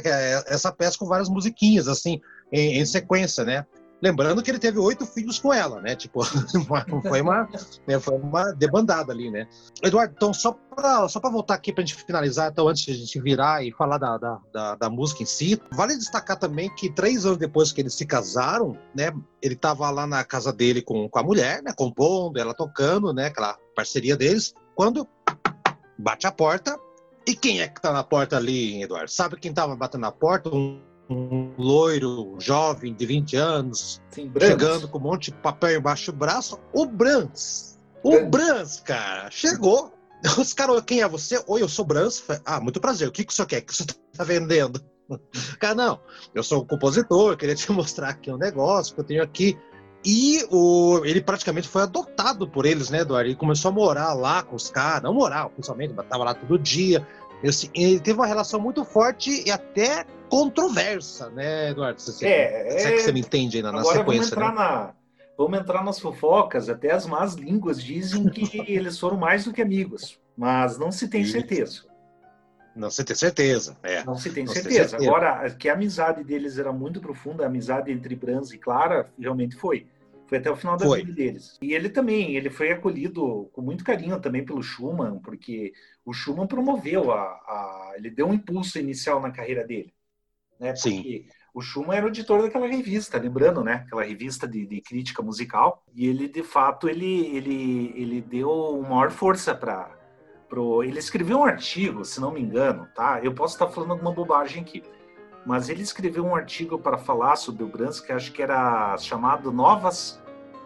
[0.47, 2.19] essa peça com várias musiquinhas, assim,
[2.51, 3.63] em, em sequência, né?
[4.01, 5.95] Lembrando que ele teve oito filhos com ela, né?
[5.95, 6.23] Tipo,
[7.07, 7.49] foi uma,
[7.87, 9.47] né, foi uma debandada ali, né?
[9.81, 12.95] Eduardo, então, só para só voltar aqui para a gente finalizar, então, antes de a
[12.95, 16.91] gente virar e falar da, da, da, da, música em si, vale destacar também que
[16.91, 19.11] três anos depois que eles se casaram, né?
[19.41, 21.73] Ele estava lá na casa dele com, com a mulher, né?
[21.75, 23.27] Compondo, ela tocando, né?
[23.27, 24.53] Aquela parceria deles.
[24.75, 25.07] Quando
[25.97, 26.79] bate a porta,
[27.27, 29.11] e quem é que tá na porta ali, Eduardo?
[29.11, 30.49] Sabe quem tava batendo na porta?
[30.49, 36.11] Um um loiro jovem de 20 anos, Sim, chegando com um monte de papel embaixo
[36.11, 37.79] do braço, o Brans.
[38.03, 39.93] O Brans, cara, chegou.
[40.37, 41.41] Os caras, quem é você?
[41.47, 42.23] Oi, eu sou Brans.
[42.43, 43.07] Ah, muito prazer.
[43.07, 43.59] O que, que o senhor quer?
[43.59, 44.81] O que o senhor tá vendendo?
[45.59, 45.99] Cara, não,
[46.33, 49.57] eu sou um compositor, queria te mostrar aqui um negócio que eu tenho aqui.
[50.05, 53.29] E o, ele praticamente foi adotado por eles, né, Eduardo?
[53.29, 56.57] Ele começou a principalmente lá com os caras, não morar oficialmente, mas tava lá todo
[56.57, 57.05] dia.
[57.43, 62.01] Ele teve uma relação muito forte e até controversa, né, Eduardo?
[62.01, 62.91] Você, é, é...
[62.93, 64.35] que você me entende ainda na Agora sequência.
[64.35, 64.55] Vamos entrar, né?
[64.55, 64.93] na,
[65.37, 69.61] vamos entrar nas fofocas, até as más línguas dizem que eles foram mais do que
[69.61, 71.85] amigos, mas não se tem certeza.
[72.75, 74.03] Não se tem certeza, é.
[74.03, 74.89] Não se tem não certeza.
[74.89, 75.09] certeza.
[75.09, 79.55] Agora, que a amizade deles era muito profunda, a amizade entre Brans e Clara realmente
[79.55, 79.87] foi.
[80.27, 81.01] Foi até o final da foi.
[81.01, 81.57] vida deles.
[81.61, 85.73] E ele também, ele foi acolhido com muito carinho também pelo Schumann, porque
[86.05, 89.93] o Schumann promoveu a, a ele deu um impulso inicial na carreira dele
[90.59, 90.73] Né?
[90.73, 91.25] Porque Sim.
[91.53, 93.85] o Schumann era o editor daquela revista, lembrando, né?
[93.85, 95.83] Aquela revista de, de crítica musical.
[95.95, 99.95] E ele, de fato, ele, ele, ele deu maior força para
[100.47, 103.19] Pro, ele escreveu um artigo, se não me engano, tá?
[103.21, 104.81] Eu posso estar falando alguma bobagem aqui,
[105.47, 109.49] mas ele escreveu um artigo para falar sobre o Brahms que acho que era chamado
[109.49, 110.21] Novas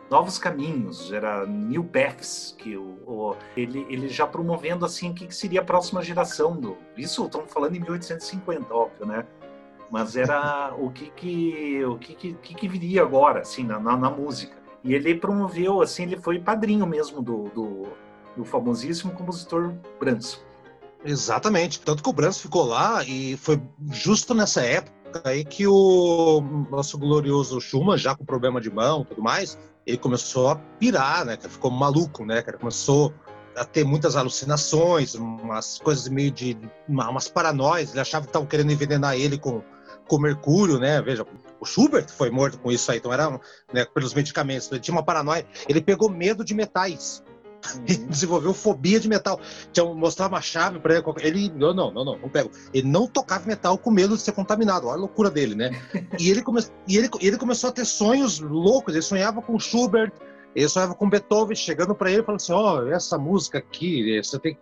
[0.10, 5.34] Novos Caminhos, era New Paths, que o, o ele, ele já promovendo assim o que,
[5.34, 6.76] seria a próxima geração do.
[6.98, 9.26] Isso estamos falando em 1850, óbvio, né?
[9.89, 14.10] Mas era o que que o que que, que, viria agora, assim, na, na, na
[14.10, 14.58] música.
[14.84, 17.88] E ele promoveu, assim, ele foi padrinho mesmo do, do
[18.36, 20.44] do famosíssimo compositor Brahms.
[21.04, 23.62] Exatamente, tanto que o Brahms ficou lá e foi
[23.92, 29.06] justo nessa época aí que o nosso glorioso Schumann, já com problema de mão e
[29.06, 33.14] tudo mais, ele começou a pirar, né, ficou maluco, né, começou
[33.56, 38.72] a ter muitas alucinações, umas coisas meio de umas paranoias, ele achava que estavam querendo
[38.72, 39.62] envenenar ele com
[40.12, 41.02] com mercúrio, né?
[41.02, 41.26] Veja,
[41.58, 43.40] o Schubert foi morto com isso aí, então era
[43.72, 44.70] né, pelos medicamentos.
[44.70, 45.46] Ele tinha uma paranoia.
[45.70, 47.24] Ele pegou medo de metais.
[48.10, 49.39] Desenvolveu fobia de metal.
[49.71, 51.04] Tinha mostrava uma chave para ele.
[51.19, 52.52] Ele, não, não, não, não, pego.
[52.74, 54.88] Ele não tocava metal com medo de ser contaminado.
[54.88, 55.71] Olha a loucura dele, né?
[56.19, 58.93] e ele, come, e ele, ele começou a ter sonhos loucos.
[58.93, 60.12] Ele sonhava com Schubert,
[60.56, 64.39] ele sonhava com Beethoven, chegando para ele falando assim: Ó, oh, essa música aqui, você
[64.39, 64.62] tem que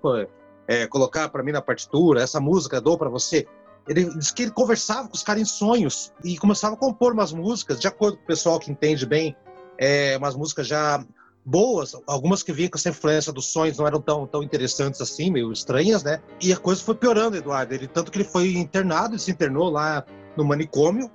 [0.67, 3.47] é, colocar para mim na partitura, essa música dou para você.
[3.88, 7.33] Ele disse que ele conversava com os caras em sonhos e começava a compor umas
[7.33, 9.35] músicas, de acordo com o pessoal que entende bem,
[9.79, 11.03] é, umas músicas já
[11.45, 15.32] boas, algumas que vinham com essa influência dos sonhos não eram tão, tão interessantes assim,
[15.32, 16.21] meio estranhas, né?
[16.41, 17.73] E a coisa foi piorando, Eduardo.
[17.73, 20.06] Ele, tanto que ele foi internado, ele se internou lá
[20.38, 21.10] no manicômio,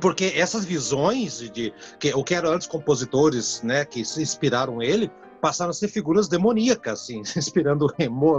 [0.00, 5.10] porque essas visões de que o que eram antes compositores, né, que se inspiraram ele,
[5.40, 7.86] passaram a ser figuras demoníacas, assim, inspirando,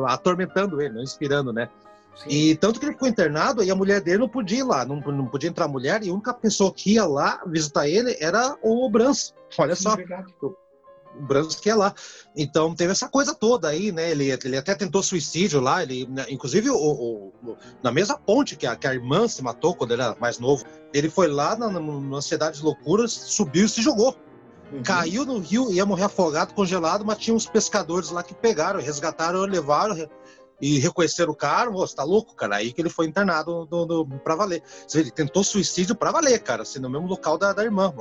[0.07, 1.69] atormentando ele, não inspirando, né?
[2.15, 2.29] Sim.
[2.29, 5.01] E tanto que ele ficou internado e a mulher dele não podia ir lá, não,
[5.01, 8.89] não podia entrar mulher, e a única pessoa que ia lá visitar ele era o
[8.89, 9.33] Brans.
[9.57, 9.95] Olha Sim, só.
[9.97, 10.33] Verdade
[11.61, 11.93] que é lá.
[12.35, 14.11] Então teve essa coisa toda aí, né?
[14.11, 16.25] Ele, ele até tentou suicídio lá, ele, né?
[16.29, 19.91] inclusive o, o, o, na mesma ponte que a, que a irmã se matou quando
[19.91, 23.81] ele era mais novo, ele foi lá na, na Cidade de Loucuras, subiu e se
[23.81, 24.15] jogou.
[24.71, 24.81] Uhum.
[24.83, 29.41] Caiu no rio, ia morrer afogado, congelado, mas tinha uns pescadores lá que pegaram, resgataram,
[29.41, 29.95] levaram,
[30.59, 32.57] e reconheceram o cara, você tá louco, cara?
[32.57, 34.63] Aí que ele foi internado no, no, pra valer.
[34.93, 37.93] Ele tentou suicídio pra valer, cara, assim, no mesmo local da, da irmã.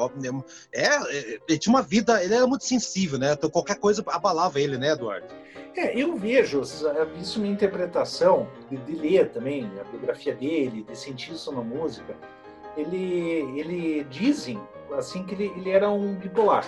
[0.73, 3.33] É, é, ele tinha uma vida, ele era muito sensível, né?
[3.33, 5.27] Então qualquer coisa abalava ele, né, Eduardo?
[5.77, 6.63] É, eu vejo,
[7.21, 12.17] isso minha interpretação, de, de ler também a biografia dele, de sentir isso na música.
[12.77, 14.61] Ele, ele dizem,
[14.97, 16.65] assim, que ele, ele era um bipolar.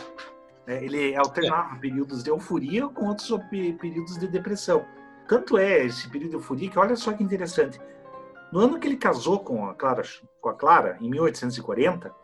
[0.67, 0.85] Né?
[0.85, 1.79] Ele alternava é.
[1.79, 3.31] períodos de euforia com outros
[3.79, 4.85] períodos de depressão.
[5.29, 7.81] Tanto é esse período de que olha só que interessante.
[8.53, 10.03] No ano que ele casou com a Clara,
[10.41, 12.15] com a Clara em 1840,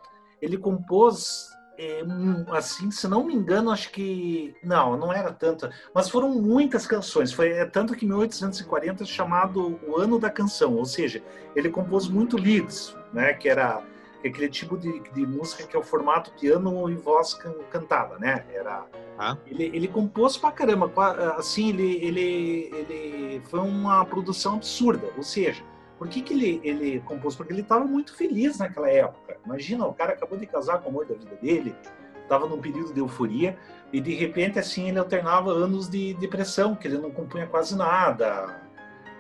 [0.41, 2.03] ele compôs é,
[2.51, 7.33] assim, se não me engano, acho que não, não era tanto, mas foram muitas canções.
[7.33, 11.23] Foi é, tanto que 1840 é chamado o ano da canção, ou seja,
[11.57, 13.83] ele compôs muito leads, né, que era
[14.29, 18.45] aquele tipo de, de música que é o formato piano e voz can, cantada, né?
[18.53, 18.87] Era
[19.19, 19.37] ah.
[19.47, 20.91] ele, ele compôs pra caramba,
[21.37, 25.63] assim, ele, ele, ele foi uma produção absurda, ou seja,
[25.99, 27.37] por que, que ele, ele compôs?
[27.37, 29.37] Porque ele estava muito feliz naquela época.
[29.47, 31.77] Imagina, o cara acabou de casar com o amor da vida dele,
[32.23, 33.57] estava num período de euforia,
[33.93, 38.61] e de repente, assim, ele alternava anos de depressão, que ele não compunha quase nada.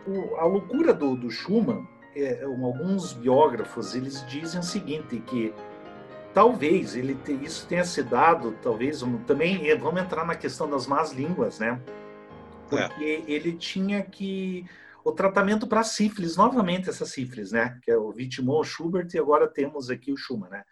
[0.07, 5.53] O, a loucura do, do Schumann é, alguns biógrafos eles dizem o seguinte que
[6.35, 10.69] talvez ele te, isso tenha se dado, talvez um, também eh, vamos entrar na questão
[10.69, 11.81] das más línguas, né?
[12.69, 13.31] Porque é.
[13.31, 14.65] ele tinha que
[15.05, 17.79] o tratamento para sífilis, novamente essa sífilis, né?
[17.83, 20.63] Que é o Vitimon, o Schubert e agora temos aqui o Schumann, né?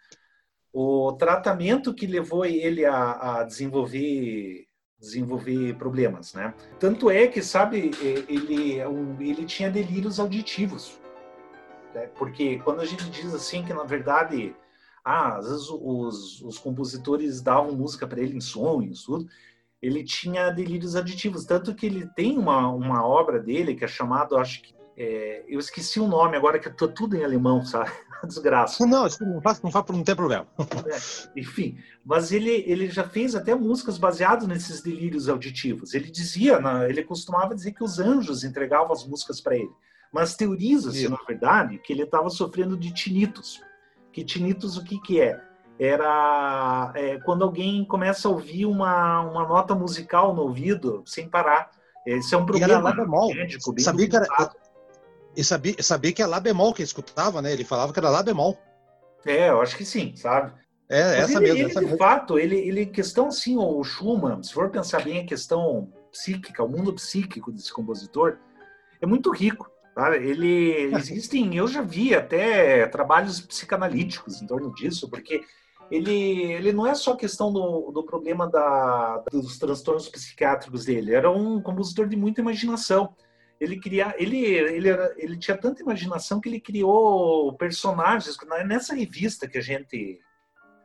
[0.73, 4.65] O tratamento que levou ele a, a desenvolver
[4.97, 6.53] desenvolver problemas, né?
[6.79, 7.89] Tanto é que, sabe,
[8.29, 8.79] ele,
[9.19, 11.00] ele tinha delírios auditivos.
[11.93, 12.07] Né?
[12.15, 14.55] Porque quando a gente diz assim que, na verdade,
[15.03, 19.27] ah, às vezes os, os compositores davam música para ele em sonhos, tudo,
[19.81, 21.45] ele tinha delírios aditivos.
[21.45, 24.79] Tanto que ele tem uma, uma obra dele que é chamado, acho que.
[24.97, 27.89] É, eu esqueci o nome agora, que tô tudo em alemão, sabe?
[28.23, 28.85] Desgraça.
[28.85, 30.45] Não, não faz, não, faz, não tem problema.
[30.59, 35.95] É, enfim, mas ele, ele já fez até músicas baseadas nesses delírios auditivos.
[35.95, 39.71] Ele dizia, ele costumava dizer que os anjos entregavam as músicas para ele.
[40.11, 43.61] Mas teoriza-se, na verdade, que ele estava sofrendo de tinitos.
[44.11, 45.41] Que tinitos o que, que é?
[45.79, 51.71] Era é, quando alguém começa a ouvir uma, uma nota musical no ouvido sem parar.
[52.05, 52.93] Esse é um problema
[53.33, 53.71] médico.
[53.73, 54.27] Bem Sabia que era,
[55.35, 57.53] E sabia, sabia que é Lá bemol que ele escutava, né?
[57.53, 58.57] Ele falava que era Lá bemol.
[59.25, 60.51] É, eu acho que sim, sabe?
[60.89, 61.57] É, Mas essa ele, mesmo.
[61.57, 61.97] ele, essa de mesmo.
[61.97, 66.67] fato, ele, ele, questão assim, o Schumann, se for pensar bem a questão psíquica, o
[66.67, 68.37] mundo psíquico desse compositor,
[68.99, 69.70] é muito rico.
[69.93, 70.15] Tá?
[70.15, 75.43] Ele existem, eu já vi até trabalhos psicanalíticos em torno disso, porque
[75.91, 81.29] ele, ele não é só questão do, do problema da, dos transtornos psiquiátricos dele, era
[81.29, 83.13] um compositor de muita imaginação.
[83.59, 88.35] Ele, queria, ele, ele, era, ele tinha tanta imaginação que ele criou personagens.
[88.65, 90.19] Nessa revista que a gente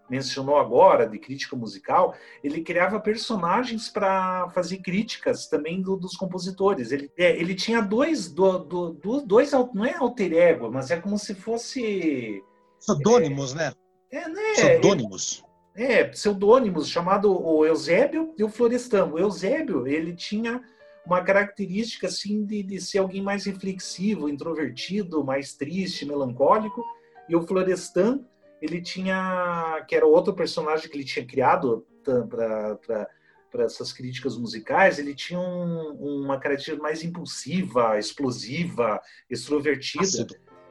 [0.09, 6.93] mencionou agora, de crítica musical, ele criava personagens para fazer críticas também do, dos compositores.
[6.93, 10.97] Ele, é, ele tinha dois, do, do, do, dois, não é alter ego, mas é
[10.97, 12.43] como se fosse...
[12.79, 13.73] Pseudônimos, né?
[14.11, 14.53] É, né?
[14.53, 15.45] Pseudônimos.
[15.75, 19.07] É, pseudônimos, chamado o Eusébio e o Florestan.
[19.07, 20.63] O Eusébio, ele tinha
[21.05, 26.85] uma característica assim de, de ser alguém mais reflexivo, introvertido, mais triste, melancólico,
[27.29, 28.21] e o Florestan
[28.61, 35.15] ele tinha que era outro personagem que ele tinha criado para essas críticas musicais, ele
[35.15, 40.27] tinha um, uma característica mais impulsiva, explosiva, extrovertida.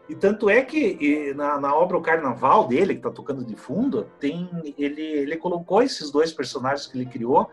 [0.07, 4.07] E tanto é que na, na, obra O Carnaval dele, que está tocando de fundo,
[4.19, 7.49] tem ele, ele colocou esses dois personagens que ele criou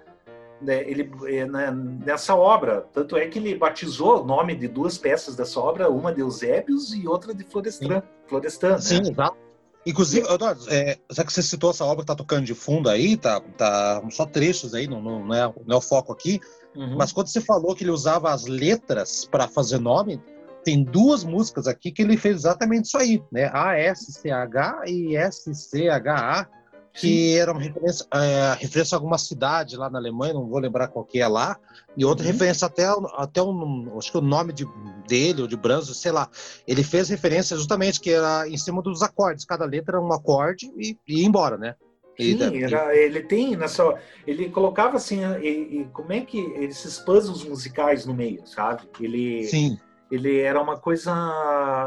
[0.63, 1.11] né, ele,
[1.47, 2.83] né, nessa obra.
[2.93, 6.95] Tanto é que ele batizou o nome de duas peças dessa obra, uma de Eusébios
[6.95, 8.01] e outra de Florestan.
[8.01, 9.11] Sim, Florestan, Sim né?
[9.11, 9.37] exato.
[9.85, 13.17] Inclusive, Eduardo, é, já que você citou essa obra que tá tocando de fundo aí,
[13.17, 16.41] tá, tá só trechos aí, não, não, não, é, não é o foco aqui,
[16.77, 16.97] uhum.
[16.97, 20.23] mas quando você falou que ele usava as letras para fazer nome,
[20.65, 23.51] tem duas músicas aqui que ele fez exatamente isso aí, né?
[23.53, 26.47] A-S-C-H e S-C-H-A,
[26.93, 30.89] que era uma referência, é, referência a alguma cidade lá na Alemanha, não vou lembrar
[30.89, 31.59] qual que é lá,
[31.97, 32.33] e outra uhum.
[32.33, 32.85] referência até,
[33.17, 34.67] até o, acho que o nome de,
[35.09, 36.29] dele, ou de Branzo, sei lá.
[36.67, 40.71] Ele fez referência justamente que era em cima dos acordes, cada letra era um acorde
[40.77, 41.75] e, e ia embora, né?
[42.21, 43.99] Sim, era, ele tem nessa.
[44.27, 48.83] Ele colocava assim, e, e, como é que esses puzzles musicais no meio, sabe?
[49.01, 49.45] Ele.
[49.45, 49.79] Sim
[50.13, 51.11] ele era uma coisa,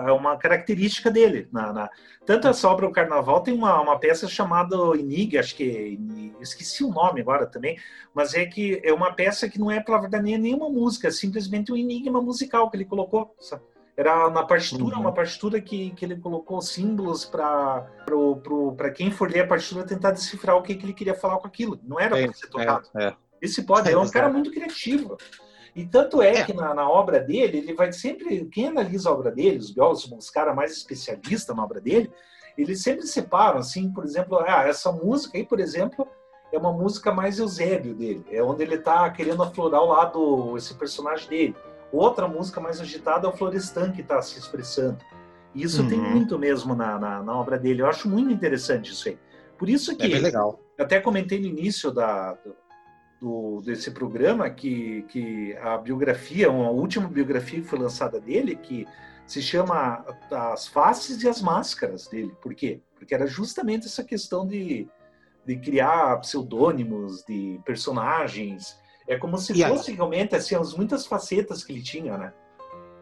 [0.07, 1.47] é uma característica dele.
[1.51, 1.89] Na, na,
[2.25, 5.99] tanto essa obra O Carnaval tem uma, uma peça chamada Inig, acho que
[6.41, 7.77] esqueci o nome agora também,
[8.15, 11.71] mas é que é uma peça que não é para nem nenhuma música, é simplesmente
[11.71, 13.35] um enigma musical que ele colocou.
[13.39, 13.61] Sabe?
[13.95, 15.01] Era na partitura, uhum.
[15.01, 17.87] uma partitura que, que ele colocou símbolos para
[18.95, 21.79] quem for ler a partitura tentar decifrar o que, que ele queria falar com aquilo.
[21.83, 22.89] Não era para ser tocado.
[22.95, 23.15] É, é.
[23.39, 25.15] Esse pode, é um cara muito criativo.
[25.75, 26.43] E tanto é, é.
[26.45, 28.45] que na, na, obra dele, ele vai sempre.
[28.45, 32.09] Quem analisa a obra dele, os biólogos, os caras mais especialistas na obra dele,
[32.57, 36.07] eles sempre separam, assim, por exemplo, ah, essa música aí, por exemplo,
[36.51, 40.73] é uma música mais Eusébio dele, é onde ele está querendo aflorar o lado, esse
[40.75, 41.55] personagem dele.
[41.91, 44.97] Outra música mais agitada é o Florestan que está se expressando.
[45.53, 45.89] E isso uhum.
[45.89, 47.81] tem muito mesmo na, na, na, obra dele.
[47.81, 49.17] Eu acho muito interessante isso aí.
[49.57, 50.13] Por isso é que.
[50.13, 50.59] É legal.
[50.77, 52.37] Até comentei no início da,
[53.19, 58.85] do, desse programa que, que a biografia, uma última biografia que foi lançada dele, que
[59.25, 62.35] se chama As Faces e as Máscaras dele.
[62.41, 62.81] Por quê?
[62.95, 64.87] Porque era justamente essa questão de,
[65.45, 68.77] de criar pseudônimos, de personagens.
[69.07, 69.97] É como se e fosse aí?
[69.97, 72.33] realmente assim, as muitas facetas que ele tinha, né?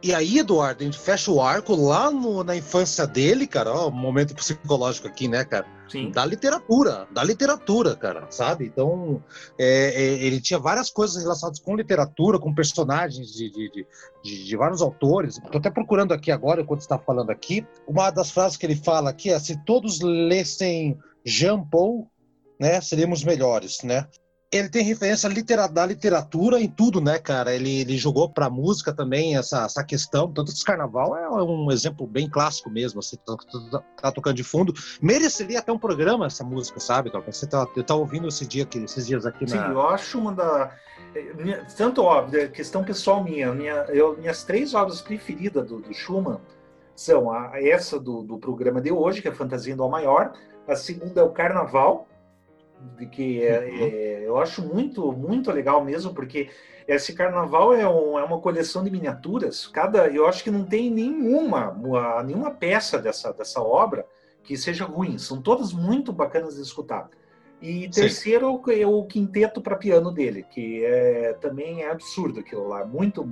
[0.03, 3.89] E aí, Eduardo, a gente fecha o arco lá no, na infância dele, cara, ó,
[3.89, 5.65] momento psicológico aqui, né, cara?
[5.87, 6.11] Sim.
[6.11, 8.65] Da literatura, da literatura, cara, sabe?
[8.65, 9.23] Então,
[9.57, 13.85] é, é, ele tinha várias coisas relacionadas com literatura, com personagens de, de,
[14.21, 15.37] de, de vários autores.
[15.37, 17.65] Estou até procurando aqui agora, enquanto está falando aqui.
[17.87, 22.09] Uma das frases que ele fala aqui é: se todos lessem Jean Paul,
[22.59, 24.05] né, seríamos melhores, né?
[24.53, 25.27] Ele tem referência
[25.69, 27.53] da literatura em tudo, né, cara?
[27.53, 30.31] Ele, ele jogou pra música também essa, essa questão.
[30.31, 33.01] Tanto esse carnaval é um exemplo bem clássico mesmo.
[33.01, 33.35] Você tá,
[33.71, 34.71] tá, tá tocando de fundo.
[35.01, 37.11] Mereceria até um programa essa música, sabe?
[37.25, 39.69] Você tá, eu ouvindo esse dia aqui, esses dias aqui Sim, na.
[39.69, 40.71] Eu acho uma da.
[41.35, 46.39] Minha, tanto, ó, questão pessoal minha, minha eu, minhas três obras preferidas do, do Schumann
[46.95, 50.33] são a, essa do, do programa de hoje, que é Fantasia do Maior.
[50.67, 52.07] A segunda é o Carnaval,
[53.11, 53.77] que é, uhum.
[53.81, 56.49] é, eu acho muito muito legal mesmo porque
[56.87, 59.67] esse carnaval é, um, é, uma coleção de miniaturas.
[59.67, 64.05] Cada eu acho que não tem nenhuma uma, nenhuma peça dessa dessa obra
[64.43, 65.17] que seja ruim.
[65.17, 67.09] São todas muito bacanas de escutar.
[67.61, 72.85] E terceiro é o quinteto para piano dele que é também é absurdo aquilo lá.
[72.85, 73.27] Muito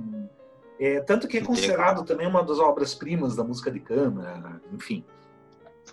[0.80, 5.04] é, tanto que é considerado também uma das obras primas da música de câmara enfim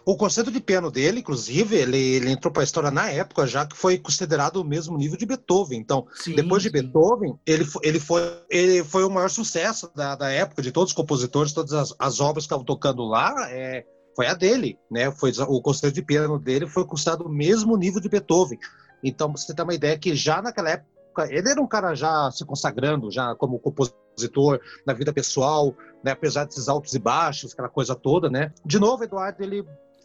[0.05, 3.65] O conceito de piano dele, inclusive, ele, ele entrou para a história na época, já
[3.65, 5.79] que foi considerado o mesmo nível de Beethoven.
[5.79, 6.73] Então, sim, depois de sim.
[6.73, 10.95] Beethoven, ele, ele, foi, ele foi o maior sucesso da, da época, de todos os
[10.95, 13.33] compositores, todas as, as obras que estavam tocando lá.
[13.51, 13.85] É,
[14.15, 15.11] foi a dele, né?
[15.11, 18.59] Foi o conceito de piano dele foi considerado o mesmo nível de Beethoven.
[19.03, 22.45] Então, você tem uma ideia que já naquela época ele era um cara já se
[22.45, 26.11] consagrando, já como compositor na vida pessoal, né?
[26.11, 28.51] Apesar desses altos e baixos, aquela coisa toda, né?
[28.65, 29.63] De novo, Eduardo, ele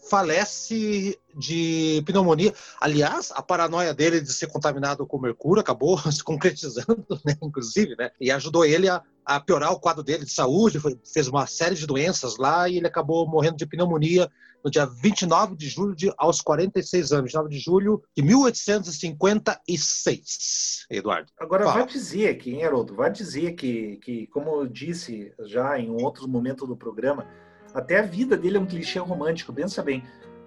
[0.09, 2.55] falece de pneumonia.
[2.81, 8.11] Aliás, a paranoia dele de ser contaminado com mercúrio acabou se concretizando, né, inclusive, né?
[8.21, 11.75] E ajudou ele a, a piorar o quadro dele de saúde, foi, fez uma série
[11.75, 14.31] de doenças lá e ele acabou morrendo de pneumonia
[14.65, 21.31] no dia 29 de julho, de, aos 46 anos, 29 de julho de 1856, Eduardo.
[21.39, 21.81] Agora, Fala.
[21.81, 26.27] vai dizer aqui, hein, Haroldo, vai dizer que, que, como eu disse já em outros
[26.27, 27.29] momentos do programa,
[27.75, 30.05] até a vida dele é um clichê romântico, pensa bem.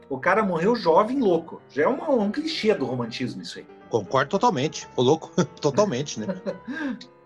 [0.10, 1.62] O cara morreu jovem louco.
[1.70, 3.68] Já é uma, um clichê do romantismo isso aí.
[3.90, 4.88] Concordo totalmente.
[4.96, 6.28] O louco, totalmente, né?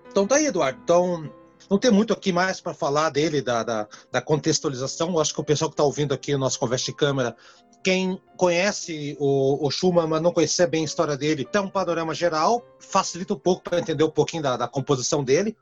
[0.09, 0.79] então tá aí, Eduardo.
[0.83, 1.29] Então,
[1.69, 5.09] não tem muito aqui mais para falar dele, da, da, da, contextualização.
[5.11, 7.35] Eu acho que o pessoal que está ouvindo aqui o nosso conversa de câmera,
[7.83, 12.13] quem conhece o, o Schumann, mas não conhecer bem a história dele, tem um panorama
[12.13, 15.55] geral, facilita um pouco para entender um pouquinho da, da composição dele.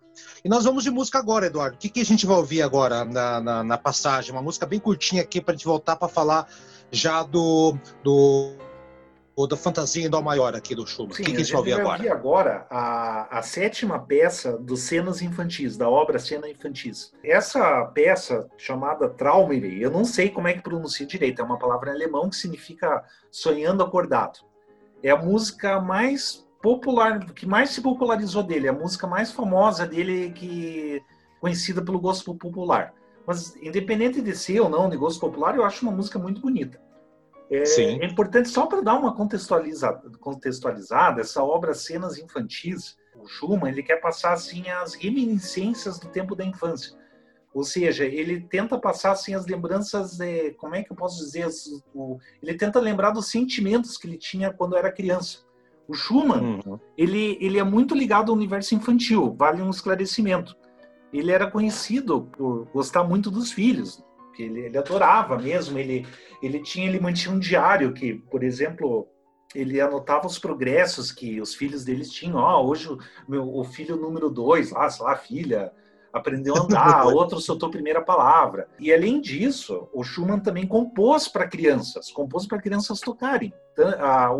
[0.43, 1.75] E nós vamos de música agora, Eduardo.
[1.75, 4.31] O que, que a gente vai ouvir agora na, na, na passagem?
[4.31, 6.47] Uma música bem curtinha aqui para a gente voltar para falar
[6.91, 8.53] já do, do
[9.39, 11.13] ou da fantasia em dó maior aqui do Schumann.
[11.13, 11.93] Sim, o que, que a gente vai ouvir agora?
[11.93, 17.13] ouvir agora a, a sétima peça dos Cenas Infantis, da obra Cena Infantis.
[17.23, 21.89] Essa peça, chamada Traumere, eu não sei como é que pronuncia direito, é uma palavra
[21.89, 24.39] em alemão que significa sonhando acordado.
[25.01, 30.31] É a música mais popular, que mais se popularizou dele, a música mais famosa dele
[30.31, 31.01] que
[31.39, 32.93] conhecida pelo gosto popular.
[33.25, 36.88] Mas independente de ser ou não de gosto popular, eu acho uma música muito bonita.
[37.51, 43.71] É, é importante só para dar uma contextualizada, contextualizada, essa obra Cenas Infantis, o Schumann,
[43.71, 46.97] ele quer passar assim as reminiscências do tempo da infância.
[47.53, 51.47] Ou seja, ele tenta passar assim as lembranças, de, como é que eu posso dizer,
[51.93, 55.39] o, ele tenta lembrar dos sentimentos que ele tinha quando era criança.
[55.87, 56.79] O Schumann, uhum.
[56.95, 60.55] ele, ele é muito ligado ao universo infantil, vale um esclarecimento.
[61.11, 64.03] Ele era conhecido por gostar muito dos filhos,
[64.43, 66.05] ele, ele adorava mesmo, ele,
[66.41, 69.07] ele tinha, ele mantinha um diário que, por exemplo,
[69.53, 72.37] ele anotava os progressos que os filhos deles tinham.
[72.37, 75.71] Ó, oh, hoje o, meu, o filho número dois, lá, sei lá, filha,
[76.13, 78.67] aprendeu a andar, outro soltou a primeira palavra.
[78.79, 83.53] E além disso, o Schumann também compôs para crianças, compôs para crianças tocarem.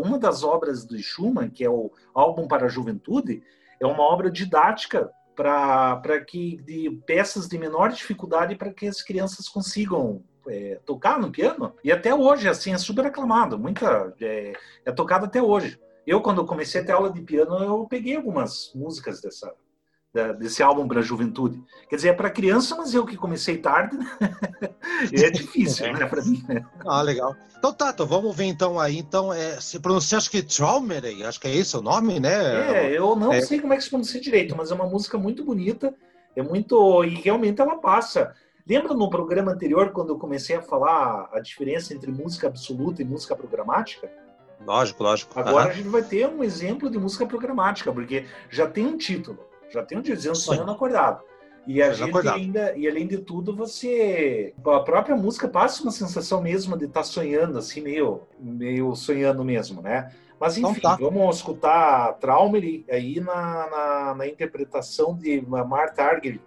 [0.04, 3.42] Uma das obras do Schumann, que é o Álbum para a Juventude,
[3.80, 5.10] é uma obra didática
[5.40, 11.30] para que de peças de menor dificuldade para que as crianças consigam é, tocar no
[11.30, 11.74] piano.
[11.82, 14.52] E até hoje, assim, é super aclamado, muita é,
[14.84, 15.80] é tocado até hoje.
[16.06, 19.50] Eu, quando comecei a ter aula de piano, eu peguei algumas músicas dessa,
[20.38, 21.62] desse álbum para a juventude.
[21.88, 24.10] Quer dizer, é para criança, mas eu que comecei tarde, né?
[25.12, 25.92] é difícil, é.
[25.92, 26.44] né, para mim.
[26.48, 26.66] Né?
[26.84, 27.36] Ah, legal.
[27.56, 28.98] Então tá, então vamos ver então aí.
[28.98, 32.86] Então, é, se pronuncia, acho que Traumerey, acho que é esse o nome, né?
[32.86, 33.40] É, eu não é.
[33.40, 35.94] sei como é que se pronuncia direito, mas é uma música muito bonita,
[36.34, 37.04] é muito...
[37.04, 38.34] e realmente ela passa...
[38.68, 43.04] Lembra no programa anterior, quando eu comecei a falar a diferença entre música absoluta e
[43.04, 44.08] música programática?
[44.64, 45.40] Lógico, lógico.
[45.40, 45.70] Agora uhum.
[45.70, 49.84] a gente vai ter um exemplo de música programática, porque já tem um título já
[49.84, 51.22] tem um dia dizendo sonhando acordado.
[51.66, 54.54] E a gente ainda, e além de tudo, você.
[54.64, 59.44] A própria música passa uma sensação mesmo de estar tá sonhando, assim, meio, meio sonhando
[59.44, 60.10] mesmo, né?
[60.40, 60.96] Mas então enfim, então, tá.
[60.96, 66.40] vamos escutar Traumer aí na, na, na interpretação de Marta Argerich.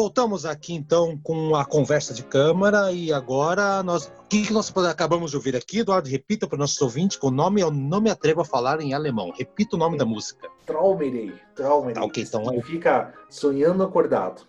[0.00, 4.06] Voltamos aqui então com a conversa de câmara e agora nós.
[4.06, 6.08] O que, que nós acabamos de ouvir aqui, Eduardo?
[6.08, 8.94] Repita para os nossos ouvintes com o nome, eu não me atrevo a falar em
[8.94, 9.30] alemão.
[9.36, 10.48] Repita o nome da música.
[10.64, 11.34] Traumerei.
[11.54, 11.92] Traumerei.
[11.92, 12.42] Tá, ok, então.
[12.46, 14.40] Significa sonhando acordado.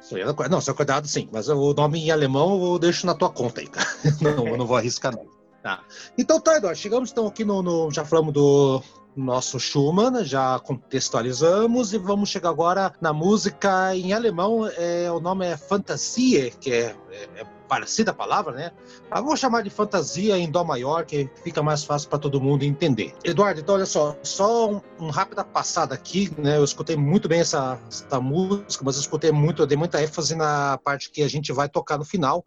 [0.00, 0.52] Sonhando acordado.
[0.52, 3.66] Não, seu acordado sim, mas o nome em alemão eu deixo na tua conta aí,
[3.66, 3.88] cara.
[4.22, 5.26] Não, eu não vou arriscar não.
[5.60, 5.82] Tá.
[6.16, 8.80] Então tá, Eduardo, chegamos então aqui no, no já falamos do
[9.16, 14.68] nosso Schumann, já contextualizamos e vamos chegar agora na música em alemão.
[14.76, 18.72] É, o nome é Fantasie, que é, é, é parecida a palavra, né?
[19.14, 22.62] Eu vou chamar de fantasia em dó maior, que fica mais fácil para todo mundo
[22.62, 23.14] entender.
[23.24, 26.58] Eduardo, então olha só, só um, um, rápida passada aqui, né?
[26.58, 30.34] Eu escutei muito bem essa, essa música, mas eu escutei muito, eu dei muita ênfase
[30.34, 32.44] na parte que a gente vai tocar no final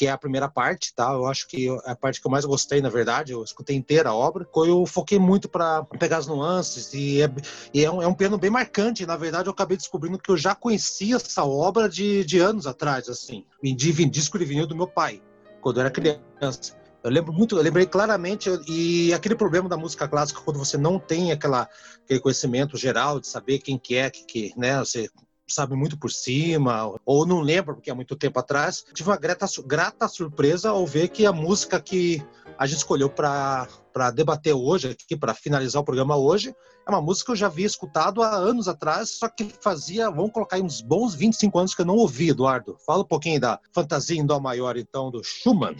[0.00, 1.12] que é a primeira parte, tá?
[1.12, 4.14] Eu acho que a parte que eu mais gostei, na verdade, eu escutei inteira a
[4.14, 4.48] obra.
[4.64, 7.30] Eu foquei muito para pegar as nuances e, é,
[7.74, 9.04] e é, um, é, um, piano bem marcante.
[9.04, 13.10] Na verdade, eu acabei descobrindo que eu já conhecia essa obra de, de anos atrás,
[13.10, 15.20] assim, em disco de vinil do meu pai,
[15.60, 16.74] quando eu era criança.
[17.04, 20.98] Eu lembro muito, eu lembrei claramente, e aquele problema da música clássica, quando você não
[20.98, 21.68] tem aquela,
[22.04, 25.10] aquele conhecimento geral de saber quem que é, que, que né, você
[25.52, 28.84] sabe muito por cima, ou não lembra porque é muito tempo atrás.
[28.94, 32.22] Tive uma grata, grata surpresa ao ver que a música que
[32.58, 33.66] a gente escolheu para
[34.14, 36.54] debater hoje, aqui para finalizar o programa hoje,
[36.86, 40.32] é uma música que eu já havia escutado há anos atrás, só que fazia, vamos
[40.32, 42.76] colocar aí uns bons 25 anos que eu não ouvi, Eduardo.
[42.86, 45.76] Fala um pouquinho da Fantasia em Dó Maior, então, do Schumann.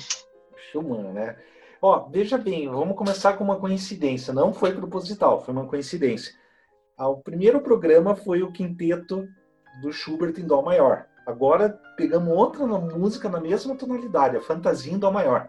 [0.71, 1.37] Schumann, né?
[1.83, 4.35] Ó, veja bem, vamos começar com uma coincidência.
[4.35, 6.33] Não foi proposital, foi uma coincidência.
[6.97, 9.27] Ah, o primeiro programa foi o quinteto
[9.81, 11.07] do Schubert em Dó maior.
[11.26, 15.49] Agora pegamos outra música na mesma tonalidade, a Fantasia em Dó maior.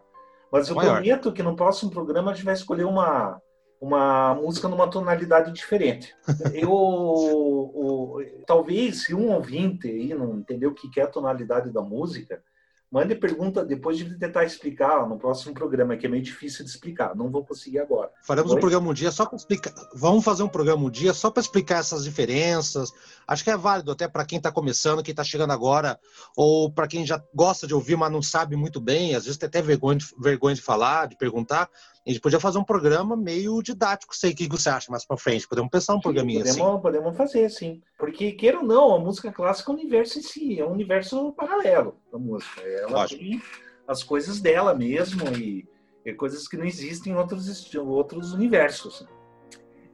[0.51, 0.95] Mas eu maior.
[0.95, 3.41] prometo que no próximo programa a gente vai escolher uma,
[3.79, 6.13] uma música numa tonalidade diferente.
[6.53, 11.81] Eu, o, talvez, se um ouvinte aí não entendeu o que é a tonalidade da
[11.81, 12.43] música,
[12.91, 17.15] Mande pergunta depois de tentar explicar no próximo programa, que é meio difícil de explicar.
[17.15, 18.11] Não vou conseguir agora.
[18.21, 18.57] Faremos Oi?
[18.57, 19.73] um programa um dia só para explicar.
[19.95, 22.91] Vamos fazer um programa um dia só para explicar essas diferenças.
[23.25, 25.97] Acho que é válido até para quem está começando, quem está chegando agora,
[26.35, 29.15] ou para quem já gosta de ouvir, mas não sabe muito bem.
[29.15, 31.69] Às vezes tem até vergonha de, vergonha de falar, de perguntar.
[32.05, 35.17] A gente podia fazer um programa meio didático, sei o que você acha mais para
[35.17, 35.47] frente.
[35.47, 36.81] Podemos pensar um sim, programinha podemos, assim.
[36.81, 37.81] Podemos fazer, sim.
[37.97, 41.31] Porque, queira ou não, a música clássica é um universo em si, é um universo
[41.33, 42.61] paralelo da música.
[42.61, 43.21] Ela Lógico.
[43.21, 43.41] tem
[43.87, 45.67] as coisas dela mesmo e,
[46.03, 49.05] e, coisas que não existem em outros, outros universos.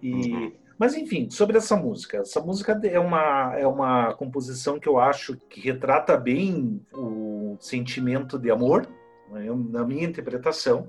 [0.02, 0.54] E, uhum.
[0.80, 2.20] Mas, enfim, sobre essa música.
[2.20, 8.40] Essa música é uma, é uma composição que eu acho que retrata bem o sentimento
[8.40, 8.88] de amor,
[9.30, 10.88] né, na minha interpretação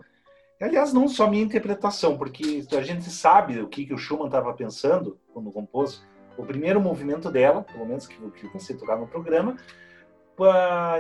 [0.61, 4.53] Aliás, não só minha interpretação, porque a gente sabe o que, que o Schumann estava
[4.53, 6.05] pensando quando compôs
[6.37, 9.57] o primeiro movimento dela, pelo menos que, que você tocar no programa,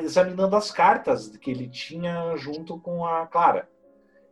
[0.02, 3.68] examinando as cartas que ele tinha junto com a Clara.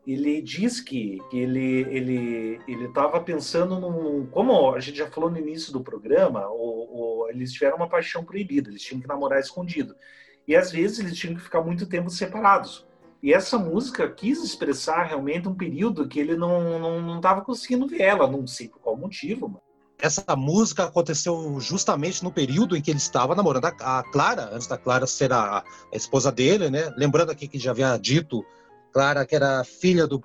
[0.06, 5.38] Ele diz que, ele ele ele estava pensando num como a gente já falou no
[5.38, 6.44] início do programa,
[7.30, 9.96] eles tiveram uma paixão proibida, eles tinham que namorar escondido
[10.46, 12.85] e às vezes eles tinham que ficar muito tempo separados
[13.26, 18.30] e essa música quis expressar realmente um período que ele não estava conseguindo ver ela,
[18.30, 19.48] não sei por qual motivo.
[19.48, 19.62] Mas...
[19.98, 24.78] Essa música aconteceu justamente no período em que ele estava namorando a Clara, antes da
[24.78, 26.94] Clara ser a, a esposa dele, né?
[26.96, 28.44] Lembrando aqui que já havia dito,
[28.92, 30.22] Clara, que era filha do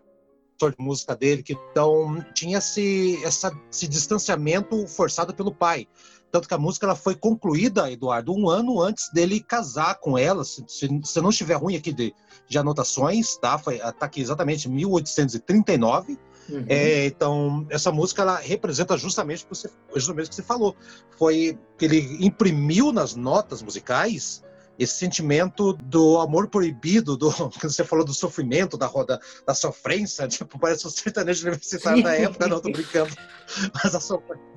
[0.70, 5.88] de música dele, que então tinha esse, essa, esse distanciamento forçado pelo pai.
[6.32, 10.44] Tanto que a música ela foi concluída, Eduardo, um ano antes dele casar com ela.
[10.46, 12.14] Se, se, se não estiver ruim aqui de,
[12.48, 13.58] de anotações, tá?
[13.58, 16.18] Foi, tá aqui exatamente 1839.
[16.50, 16.66] Uhum.
[16.68, 20.76] É, então, essa música ela representa justamente o que você, justamente o que você falou.
[21.18, 24.42] Foi que ele imprimiu nas notas musicais
[24.80, 27.30] esse sentimento do amor proibido, do
[27.60, 32.16] que você falou do sofrimento, da roda da sofrência, tipo, parece um sertanejo universitário da
[32.16, 33.16] época, não, tô brincando.
[33.74, 34.51] Mas a, sofrência,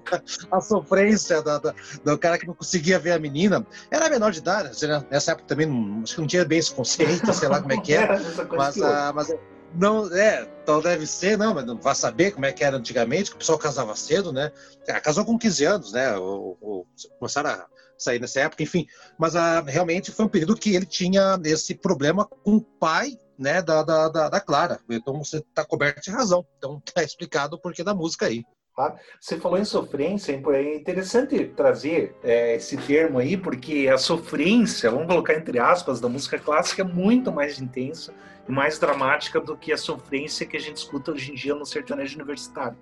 [0.50, 1.74] a sofrência da, da,
[2.04, 3.66] do cara que não conseguia ver a menina.
[3.90, 4.70] Era menor de idade,
[5.10, 7.80] nessa época também não, acho que não tinha bem esse conceito, sei lá como é
[7.80, 8.20] que era.
[8.56, 9.34] mas, a, mas
[9.74, 13.30] não, é, então deve ser, não, mas não vai saber como é que era antigamente,
[13.30, 14.52] que o pessoal casava cedo, né?
[14.88, 16.16] Ah, casou com 15 anos, né?
[16.16, 16.86] Ou, ou
[17.18, 17.66] começaram a
[17.98, 18.86] sair nessa época, enfim.
[19.18, 23.60] Mas ah, realmente foi um período que ele tinha esse problema com o pai né,
[23.60, 24.78] da, da, da, da Clara.
[24.88, 26.46] Então você está coberto de razão.
[26.58, 28.44] Então está explicado o porquê da música aí.
[28.76, 28.96] Tá?
[29.20, 35.06] Você falou em sofrência, é interessante trazer é, esse termo aí, porque a sofrência, vamos
[35.06, 38.12] colocar entre aspas, da música clássica é muito mais intensa
[38.48, 41.64] e mais dramática do que a sofrência que a gente escuta hoje em dia no
[41.64, 42.76] sertanejo universitário.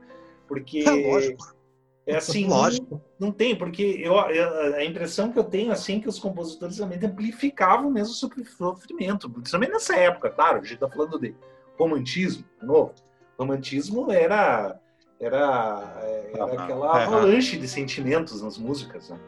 [0.48, 0.82] Porque.
[0.88, 3.00] É, É assim, Lógico.
[3.18, 6.98] Não, não tem, porque eu, a impressão que eu tenho assim que os compositores também
[6.98, 11.32] amplificavam mesmo o sofrimento, principalmente nessa época, claro, a gente está falando de
[11.78, 12.92] romantismo, de novo.
[13.38, 14.80] Romantismo era
[15.22, 16.00] era,
[16.34, 19.18] era aquela avalanche de sentimentos nas músicas, né?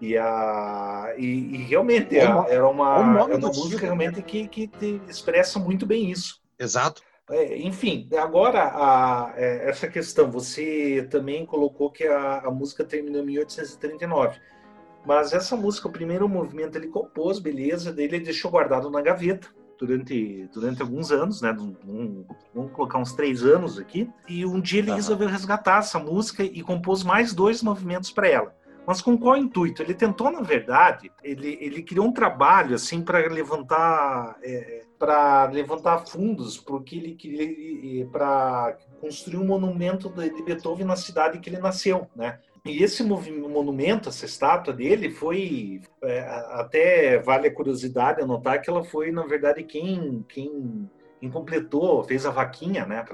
[0.00, 4.70] E, a, e, e realmente era, era uma, era uma música realmente que, que
[5.08, 6.40] expressa muito bem isso.
[6.58, 7.02] Exato.
[7.30, 13.22] É, enfim, agora a, é, essa questão, você também colocou que a, a, música terminou
[13.22, 14.38] em 1839.
[15.04, 19.48] Mas essa música, o primeiro movimento ele compôs, beleza, dele ele deixou guardado na gaveta
[19.78, 21.52] durante, durante alguns anos, né?
[21.52, 22.24] Um,
[22.54, 24.08] vamos colocar uns três anos aqui.
[24.28, 24.96] E um dia ele uhum.
[24.96, 28.54] resolveu resgatar essa música e compôs mais dois movimentos para ela.
[28.86, 29.82] Mas com qual intuito?
[29.82, 36.06] Ele tentou, na verdade, ele, ele criou um trabalho assim para levantar é, para levantar
[36.06, 42.06] fundos porque ele queria para construir um monumento de Beethoven na cidade que ele nasceu,
[42.14, 42.38] né?
[42.70, 46.20] E esse monumento, essa estátua dele, foi é,
[46.52, 50.90] até vale a curiosidade anotar que ela foi na verdade quem quem,
[51.20, 53.04] quem completou, fez a vaquinha, né,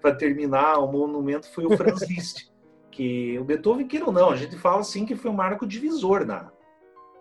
[0.00, 2.50] para terminar o monumento foi o Franz Liszt
[2.90, 6.26] que o Beethoven, queira ou não, a gente fala assim que foi um marco divisor
[6.26, 6.50] na,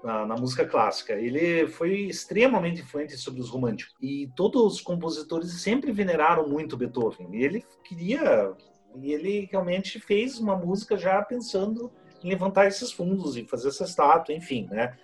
[0.04, 1.14] na, na, música clássica.
[1.14, 3.96] Ele foi extremamente influente sobre os românticos.
[4.02, 7.30] E todos os compositores sempre veneraram muito Beethoven.
[7.32, 8.52] E ele queria.
[8.96, 11.92] E ele realmente fez uma música já pensando
[12.24, 14.98] em levantar esses fundos e fazer essa estátua, enfim, né?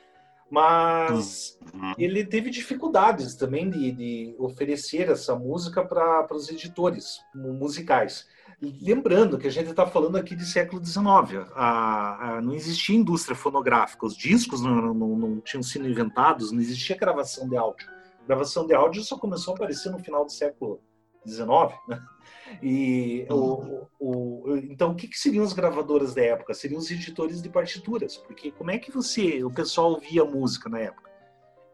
[0.49, 1.93] Mas uhum.
[1.97, 8.27] ele teve dificuldades também de, de oferecer essa música para os editores musicais.
[8.61, 13.35] Lembrando que a gente está falando aqui de século XIX, a, a, não existia indústria
[13.35, 17.87] fonográfica, os discos não, não, não, tinham sido inventados, não existia gravação de áudio.
[18.25, 20.79] gravação de áudio só começou a aparecer no final do século
[21.25, 21.47] XIX,
[21.87, 22.01] né?
[22.61, 26.53] E o, o, então, o que, que, seriam as gravadoras da época?
[26.53, 30.79] Seriam os editores de partituras, porque como é que você, o pessoal ouvia música na
[30.79, 31.09] época?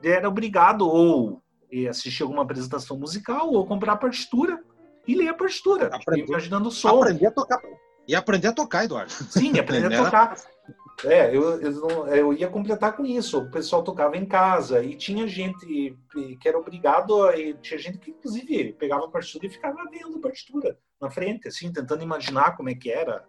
[0.02, 1.42] Ele era obrigado ou
[1.90, 4.62] assistir alguma apresentação musical ou comprar partitura
[5.08, 7.02] e ler a partitura, aprender, imaginando o som.
[7.02, 7.62] Aprender a tocar.
[8.08, 9.12] E aprender a tocar, Eduardo.
[9.12, 10.38] Sim, aprender a tocar.
[11.04, 13.40] É, eu, eu, eu, ia completar com isso.
[13.40, 15.98] O pessoal tocava em casa e tinha gente
[16.40, 20.22] que era obrigado, a, tinha gente que inclusive pegava a partitura e ficava vendo a
[20.22, 23.26] partitura na frente, assim, tentando imaginar como é que era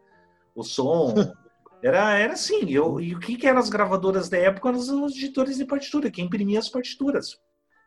[0.54, 1.14] o som.
[1.84, 2.70] Era, era assim.
[2.70, 4.68] Eu, e o que, que eram as gravadoras da época?
[4.68, 7.40] Eram os editores de partitura, que imprimia as partituras.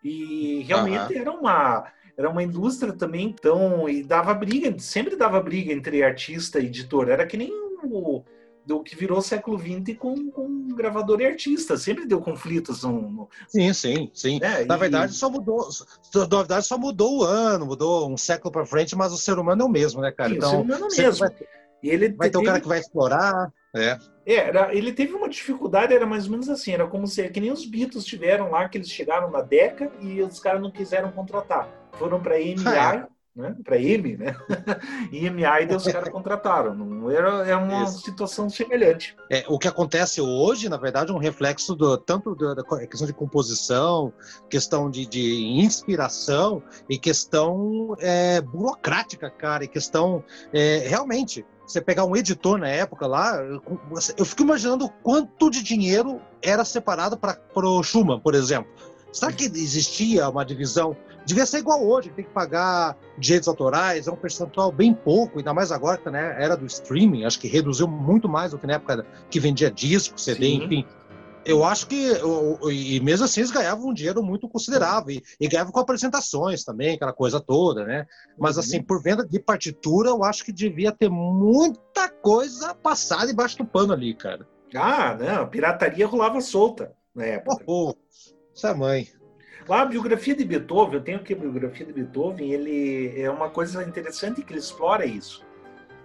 [0.04, 1.22] E realmente uhum.
[1.22, 6.60] era uma era uma indústria também, então, e dava briga, sempre dava briga entre artista
[6.60, 7.10] e editor.
[7.10, 7.52] Era que nem
[7.84, 8.24] o
[8.66, 11.78] do que virou século XX com, com gravador e artista.
[11.78, 12.84] Sempre deu conflitos.
[12.84, 13.30] No, no...
[13.48, 14.40] Sim, sim, sim.
[14.42, 14.80] É, na e...
[14.80, 15.68] verdade, só mudou.
[16.14, 19.64] Na verdade, só mudou o ano, mudou um século para frente, mas o ser humano
[19.64, 20.30] é o mesmo, né, cara?
[20.30, 21.20] Sim, então, o ser humano é o mesmo.
[21.20, 21.36] Vai,
[21.84, 23.52] e ele vai ter um cara que vai explorar.
[23.76, 23.98] É.
[24.26, 24.34] é.
[24.36, 27.52] Era, ele teve uma dificuldade, era mais ou menos assim, era como se que nem
[27.52, 31.86] os Beatles tiveram lá, que eles chegaram na década e os caras não quiseram contratar
[31.98, 33.15] foram para EMI, ah, é.
[33.36, 33.56] Né?
[33.64, 34.36] para M, né?
[35.12, 35.30] E
[35.76, 36.74] os caras contrataram.
[36.74, 38.02] Não era é uma Isso.
[38.02, 39.16] situação semelhante.
[39.30, 43.14] É, o que acontece hoje, na verdade, é um reflexo do, tanto da, questão de
[43.14, 44.14] composição,
[44.50, 50.24] questão de, de inspiração e questão é, burocrática, cara, e questão
[50.54, 53.38] é, realmente você pegar um editor na época lá,
[54.18, 58.72] eu fico imaginando quanto de dinheiro era separado para o Schumann, por exemplo.
[59.12, 64.08] Será que existia uma divisão Devia ser igual hoje, que tem que pagar direitos autorais,
[64.08, 67.48] é um percentual bem pouco, ainda mais agora que né, era do streaming, acho que
[67.48, 70.64] reduziu muito mais do que na época que vendia disco, CD, Sim.
[70.64, 70.86] enfim.
[71.44, 72.12] Eu acho que,
[72.72, 76.96] e mesmo assim, eles ganhavam um dinheiro muito considerável, e, e ganhavam com apresentações também,
[76.96, 78.08] aquela coisa toda, né?
[78.38, 83.60] Mas, assim, por venda de partitura, eu acho que devia ter muita coisa passada embaixo
[83.60, 84.48] do pano ali, cara.
[84.74, 87.64] Ah, não, pirataria rolava solta na época.
[87.68, 87.96] Oh, oh,
[88.56, 89.08] essa mãe.
[89.68, 93.84] A biografia de Beethoven, eu tenho aqui a biografia de Beethoven, ele é uma coisa
[93.84, 95.44] interessante que ele explora isso.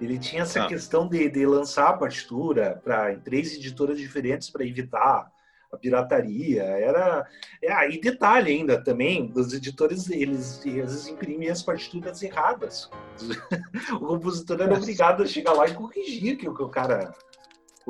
[0.00, 0.66] Ele tinha essa ah.
[0.66, 5.30] questão de, de lançar a partitura para três editoras diferentes para evitar
[5.70, 6.62] a pirataria.
[6.62, 7.26] Era,
[7.62, 12.90] é, ah, e detalhe ainda também, os editores eles, eles vezes imprimiam as partituras erradas.
[13.92, 17.14] o compositor era obrigado a chegar lá e corrigir que o que o cara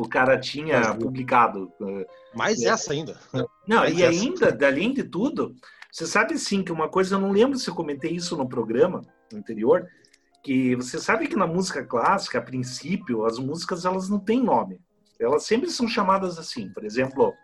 [0.00, 1.70] o cara tinha publicado.
[1.80, 3.20] Eh, Mais essa ainda.
[3.66, 4.18] Não, Mais e essa.
[4.18, 5.54] ainda, além de tudo,
[5.92, 9.02] você sabe sim que uma coisa, eu não lembro se eu comentei isso no programa
[9.32, 9.86] anterior,
[10.42, 14.80] que você sabe que na música clássica, a princípio, as músicas elas não têm nome.
[15.20, 16.70] Elas sempre são chamadas assim.
[16.70, 17.34] Por exemplo,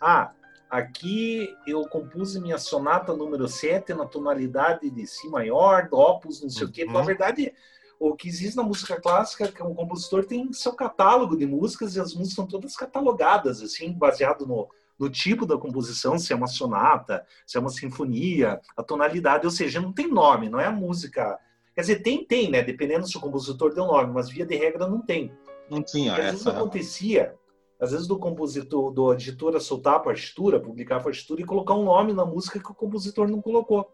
[0.00, 0.32] ah,
[0.70, 6.48] aqui eu compus minha sonata número 7 na tonalidade de Si maior, do opus, não
[6.48, 6.68] sei uhum.
[6.70, 6.84] o quê.
[6.86, 7.52] Na verdade,
[7.98, 12.00] o que existe na música clássica, que o compositor tem seu catálogo de músicas e
[12.00, 14.68] as músicas são todas catalogadas, assim, baseado no,
[14.98, 19.50] no tipo da composição, se é uma sonata, se é uma sinfonia, a tonalidade, ou
[19.50, 21.38] seja, não tem nome, não é a música.
[21.74, 22.62] Quer dizer, tem, tem, né?
[22.62, 25.32] Dependendo se o compositor deu nome, mas via de regra não tem.
[25.70, 26.12] Não tinha.
[26.12, 27.34] Às vezes acontecia,
[27.80, 31.84] às vezes do compositor, do editora soltar a partitura, publicar a partitura e colocar um
[31.84, 33.88] nome na música que o compositor não colocou.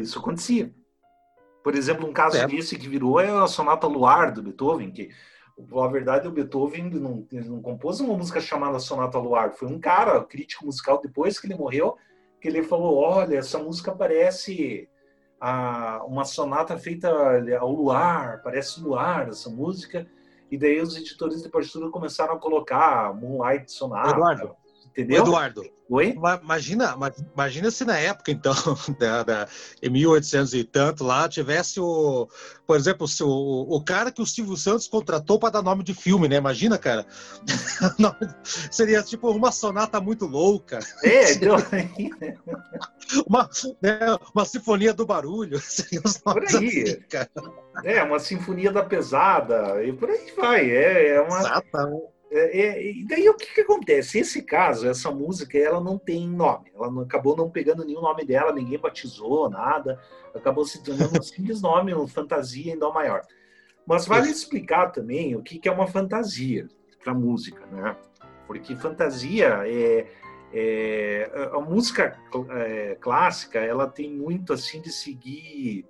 [0.00, 0.72] Isso acontecia.
[1.62, 2.46] Por exemplo, um caso é.
[2.46, 5.10] desse que virou é a Sonata Luar do Beethoven, que
[5.74, 10.22] a verdade o Beethoven não, não compôs uma música chamada Sonata Luar, foi um cara,
[10.24, 11.96] crítico musical depois que ele morreu,
[12.40, 14.88] que ele falou, olha, essa música parece
[15.40, 17.10] a, uma sonata feita
[17.58, 20.06] ao luar, parece luar essa música,
[20.50, 24.10] e daí os editores de partitura começaram a colocar Moonlight Sonata.
[24.10, 24.56] Eduardo,
[24.90, 25.22] Entendeu?
[25.22, 26.14] Eduardo, Oi?
[26.42, 26.94] Imagina,
[27.32, 28.52] imagina se na época, então,
[29.00, 29.48] da, da,
[29.82, 32.28] em 1800 e tanto lá, tivesse o,
[32.66, 36.28] por exemplo, o, o cara que o Silvio Santos contratou para dar nome de filme,
[36.28, 36.36] né?
[36.36, 37.06] Imagina, cara.
[38.70, 40.78] Seria tipo uma sonata muito louca.
[41.02, 41.56] É, então...
[43.26, 43.48] uma,
[43.80, 43.98] né,
[44.34, 45.58] uma sinfonia do barulho.
[45.58, 46.82] Seria por aí.
[46.82, 47.30] Assim, cara.
[47.82, 50.70] É, uma sinfonia da pesada, e por aí vai.
[50.70, 51.38] É, é uma.
[51.38, 54.18] Exatamente é, é, e daí o que, que acontece?
[54.18, 56.70] Esse caso, essa música, ela não tem nome.
[56.74, 59.98] Ela não, acabou não pegando nenhum nome dela, ninguém batizou, nada.
[60.34, 63.22] Acabou se tornando um simples nome, uma fantasia em Dó maior.
[63.86, 66.68] Mas vale explicar também o que, que é uma fantasia
[67.02, 67.96] para música, né?
[68.46, 70.06] Porque fantasia é,
[70.52, 72.18] é a música
[72.50, 75.86] é, clássica, ela tem muito assim de seguir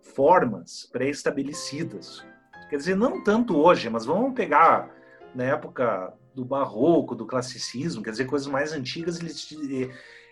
[0.00, 2.24] formas pré-estabelecidas.
[2.70, 4.90] Quer dizer, não tanto hoje, mas vamos pegar
[5.34, 9.48] na época do barroco, do classicismo, quer dizer, coisas mais antigas, eles,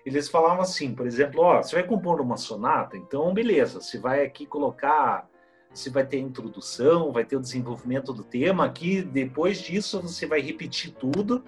[0.04, 4.24] eles falavam assim, por exemplo, ó, você vai compor uma sonata, então beleza, você vai
[4.24, 5.28] aqui colocar,
[5.72, 10.26] você vai ter a introdução, vai ter o desenvolvimento do tema, aqui depois disso você
[10.26, 11.44] vai repetir tudo,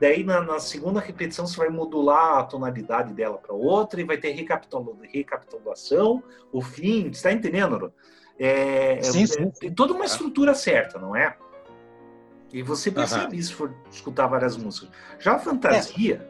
[0.00, 4.16] daí na, na segunda repetição você vai modular a tonalidade dela para outra e vai
[4.16, 7.92] ter recapitulação, o fim, está entendendo?
[8.38, 9.42] É, sim, sim.
[9.42, 11.36] É, tem toda uma estrutura certa, não é?
[12.52, 14.90] E você percebe isso se for escutar várias músicas.
[15.18, 16.26] Já a fantasia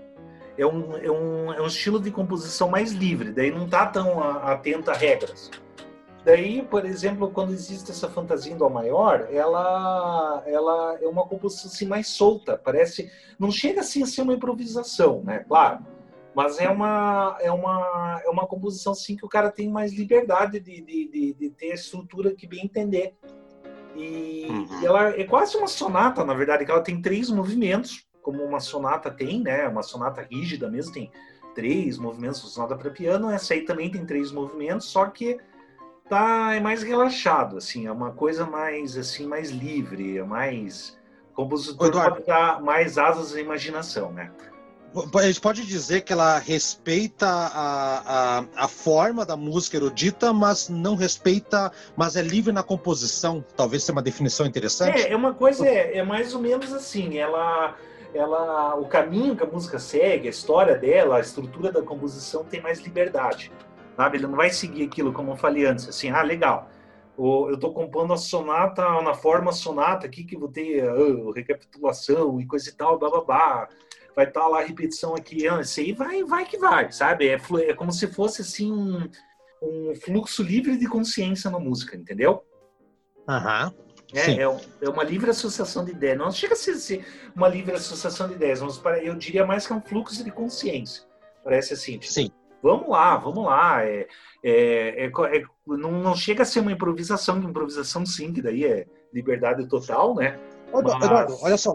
[0.57, 0.63] é.
[0.63, 4.23] é, um, é, um, é um estilo de composição mais livre, daí não está tão
[4.23, 5.51] atento a regras.
[6.25, 11.71] Daí, por exemplo, quando existe essa fantasia em Dó maior, ela, ela é uma composição
[11.71, 13.11] assim, mais solta, parece.
[13.39, 15.39] Não chega assim a ser uma improvisação, né?
[15.49, 15.85] Claro.
[16.35, 20.61] Mas é uma, é uma, é uma composição assim que o cara tem mais liberdade
[20.61, 23.15] de, de, de, de ter a estrutura que bem entender.
[24.01, 24.85] E, uhum.
[24.85, 29.11] ela é quase uma sonata, na verdade, que ela tem três movimentos, como uma sonata
[29.11, 29.67] tem, né?
[29.69, 31.11] Uma sonata rígida mesmo, tem
[31.55, 33.31] três movimentos, sonata para piano.
[33.31, 35.39] Essa aí também tem três movimentos, só que
[36.09, 40.99] tá é mais relaxado, assim, é uma coisa mais assim, mais livre, é mais
[41.31, 44.33] o compositor pode dar mais asas à imaginação, né?
[44.93, 50.69] A gente pode dizer que ela respeita a, a, a, forma da música erudita, mas
[50.69, 53.45] não respeita, mas é livre na composição.
[53.57, 55.01] Talvez seja uma definição interessante.
[55.01, 57.19] É, é uma coisa, é, é mais ou menos assim.
[57.19, 57.77] Ela,
[58.13, 62.61] ela, o caminho que a música segue, a história dela, a estrutura da composição tem
[62.61, 63.53] mais liberdade,
[63.97, 64.17] sabe?
[64.17, 66.69] Ele não vai seguir aquilo como eu falei antes, assim, ah, legal.
[67.17, 72.47] Eu estou compondo a sonata na forma sonata aqui que vou ter uh, recapitulação e
[72.47, 73.69] coisa e tal, blá blá blá
[74.15, 77.29] vai estar tá lá a repetição aqui, isso aí vai, vai que vai, sabe?
[77.29, 79.09] É, é como se fosse assim um,
[79.63, 82.45] um fluxo livre de consciência na música, entendeu?
[83.29, 83.73] Aham.
[84.13, 86.19] É, é, é, uma livre associação de ideias.
[86.19, 89.77] Não chega a ser uma livre associação de ideias, mas eu diria mais que é
[89.77, 91.05] um fluxo de consciência.
[91.45, 91.99] Parece assim.
[91.99, 92.31] Tipo, Sim.
[92.63, 93.85] Vamos lá, vamos lá.
[93.85, 94.07] É,
[94.43, 98.87] é, é, é, não, não chega a ser uma improvisação, improvisação sim, que daí é
[99.13, 100.39] liberdade total, né?
[100.69, 101.43] Eduardo, mas...
[101.43, 101.75] olha só,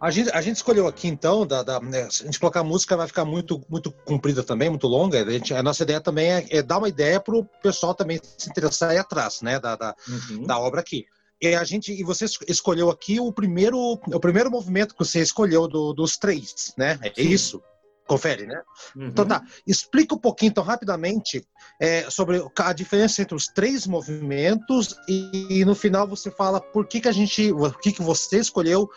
[0.00, 2.96] a gente, a gente escolheu aqui, então, da, da né, se a gente colocar música,
[2.96, 5.22] vai ficar muito, muito comprida também, muito longa.
[5.22, 8.20] A, gente, a nossa ideia também é, é dar uma ideia para o pessoal também
[8.36, 10.42] se interessar ir atrás né, da, da, uhum.
[10.44, 11.06] da obra aqui.
[11.40, 15.68] E a gente e você escolheu aqui o primeiro o primeiro movimento que você escolheu
[15.68, 16.98] do, dos três, né?
[17.02, 17.28] É Sim.
[17.28, 17.62] isso.
[18.06, 18.62] Confere, né?
[18.94, 19.08] Uhum.
[19.08, 19.42] Então tá.
[19.66, 21.44] Explica um pouquinho, então, rapidamente,
[21.80, 26.86] é, sobre a diferença entre os três movimentos e, e, no final você fala por
[26.86, 28.88] que, que a gente, por que, que você escolheu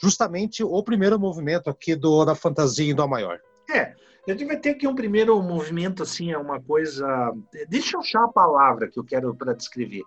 [0.00, 3.38] justamente o primeiro movimento aqui do da fantasia em dó maior.
[3.70, 3.94] É,
[4.26, 7.32] a gente vai ter aqui um primeiro movimento assim, é uma coisa.
[7.68, 10.02] Deixa eu achar a palavra que eu quero para descrever.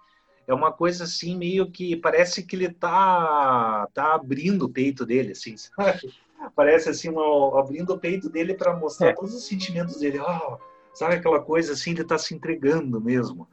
[0.47, 5.31] É uma coisa assim meio que parece que ele tá tá abrindo o peito dele,
[5.31, 6.01] assim, sabe?
[6.55, 9.13] Parece assim uma, abrindo o peito dele para mostrar é.
[9.13, 10.19] todos os sentimentos dele.
[10.19, 10.57] Oh,
[10.91, 13.47] sabe aquela coisa assim, ele está se entregando mesmo.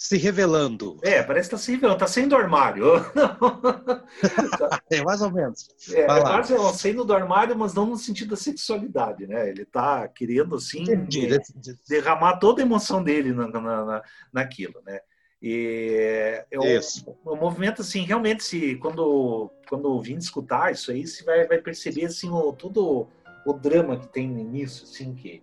[0.00, 0.96] Se revelando.
[1.02, 2.86] É, parece que está se revelando, está saindo do armário.
[4.90, 5.68] é, mais ou menos.
[5.92, 9.50] É, é quase ó, saindo do armário, mas não no sentido da sexualidade, né?
[9.50, 11.38] Ele está querendo, assim, de,
[11.86, 15.00] derramar toda a emoção dele na, na, na, naquilo, né?
[15.42, 21.22] E é o, o, movimento, assim, realmente, se, quando, quando vim escutar isso aí, você
[21.22, 23.06] vai, vai perceber, assim, o, todo
[23.44, 25.42] o drama que tem nisso, assim, que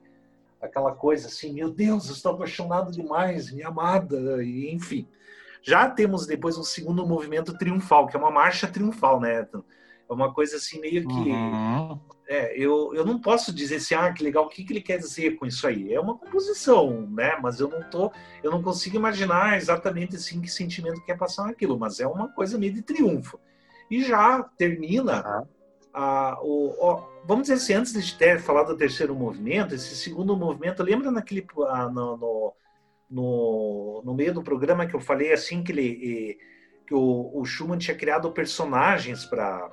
[0.61, 5.07] aquela coisa assim, meu Deus, eu estou apaixonado demais, minha amada, e enfim.
[5.61, 9.47] Já temos depois um segundo movimento triunfal, que é uma marcha triunfal, né?
[10.09, 11.99] É uma coisa assim meio que uhum.
[12.27, 14.97] é, eu, eu não posso dizer assim, ah, que legal, o que, que ele quer
[14.97, 15.93] dizer com isso aí?
[15.93, 17.37] É uma composição, né?
[17.41, 21.77] Mas eu não tô, eu não consigo imaginar exatamente assim que sentimento quer passar aquilo,
[21.77, 23.37] mas é uma coisa meio de triunfo.
[23.91, 25.57] E já termina uhum
[25.97, 30.81] a, o, vamos dizer assim, antes de ter falado do terceiro movimento, esse segundo movimento,
[30.81, 31.45] lembra naquele
[31.93, 32.53] no, no,
[33.09, 36.39] no, no, meio do programa que eu falei assim que ele
[36.87, 39.69] que o, o Schumann tinha criado personagens para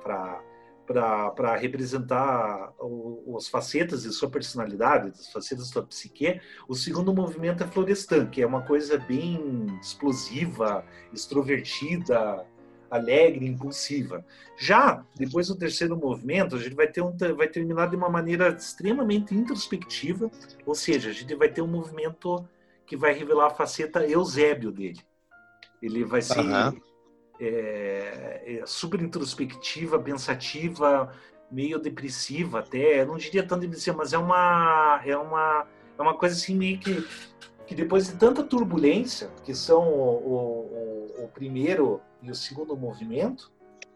[0.85, 6.39] para representar os facetas de sua personalidade, as facetas da sua psique.
[6.67, 12.45] O segundo movimento é Florestan, que é uma coisa bem explosiva, extrovertida,
[12.89, 14.25] alegre, impulsiva.
[14.57, 18.49] Já depois do terceiro movimento, a gente vai ter um vai terminar de uma maneira
[18.49, 20.29] extremamente introspectiva,
[20.65, 22.47] ou seja, a gente vai ter um movimento
[22.85, 25.01] que vai revelar a faceta Eusébio dele.
[25.81, 26.79] Ele vai ser uhum.
[27.39, 31.11] é, é, super introspectiva, pensativa,
[31.51, 33.01] meio depressiva até.
[33.01, 35.67] Eu não diria tanto depressiva, mas é uma é uma
[35.97, 37.05] é uma coisa assim meio que
[37.65, 43.51] que depois de tanta turbulência, que são o, o, o primeiro e o segundo movimento,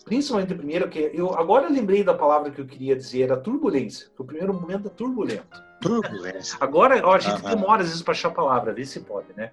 [0.06, 3.38] principalmente o primeiro, que eu agora eu lembrei da palavra que eu queria dizer, era
[3.38, 4.08] turbulência.
[4.18, 5.64] O primeiro momento é turbulento.
[5.82, 6.58] Turbulência.
[6.60, 7.50] Agora, ó, a gente uhum.
[7.50, 9.52] demora às vezes para achar a palavra, ver se pode, né?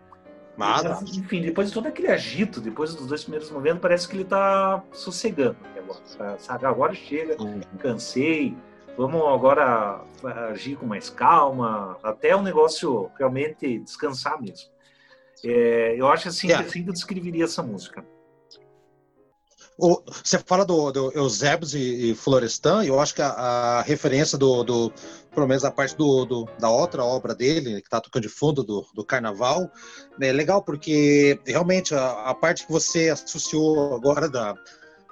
[0.56, 0.98] Nada.
[1.14, 4.82] Enfim, depois de todo aquele agito, depois dos dois primeiros momentos, parece que ele está
[4.92, 6.66] sossegando agora, sabe?
[6.66, 7.60] Agora chega, uhum.
[7.78, 8.56] cansei,
[8.96, 10.00] vamos agora
[10.50, 14.70] agir com mais calma, até o negócio realmente descansar mesmo.
[15.44, 16.64] É, eu acho assim, yeah.
[16.64, 18.04] que assim que eu descreveria essa música.
[19.78, 21.12] O, você fala do, do
[21.74, 24.92] e, e Florestan, eu acho que a, a referência do, do,
[25.34, 28.64] pelo menos a parte do, do, da outra obra dele, que está tocando de fundo
[28.64, 29.70] do, do Carnaval,
[30.18, 34.54] é legal porque realmente a, a parte que você associou agora da,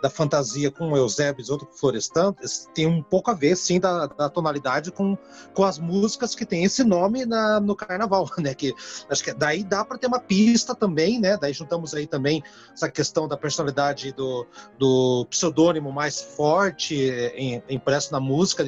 [0.05, 2.35] da fantasia com o Eusébio e outro com Florestan
[2.75, 5.17] tem um pouco a ver, sim, da, da, tonalidade com,
[5.55, 8.53] com as músicas que tem esse nome na, no carnaval, né?
[8.53, 8.75] Que
[9.09, 11.39] acho que daí dá para ter uma pista também, né?
[11.39, 12.43] Daí juntamos aí também
[12.75, 14.47] essa questão da personalidade do,
[14.79, 16.95] do pseudônimo mais forte
[17.35, 18.63] em, impresso na música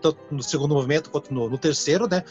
[0.00, 2.22] tanto no segundo movimento quanto no, no, terceiro, né?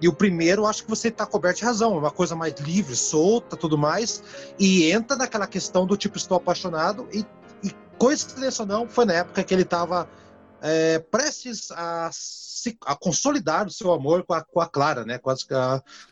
[0.00, 2.94] E o primeiro, acho que você está coberto de razão, é uma coisa mais livre,
[2.94, 4.22] solta, tudo mais,
[4.58, 7.24] e entra naquela questão do tipo estou apaixonado e
[8.02, 10.10] coincidência ou não, foi na época que ele estava
[10.60, 15.18] é, prestes a, se, a, consolidar o seu amor com a, com a Clara, né?
[15.18, 15.36] Com a,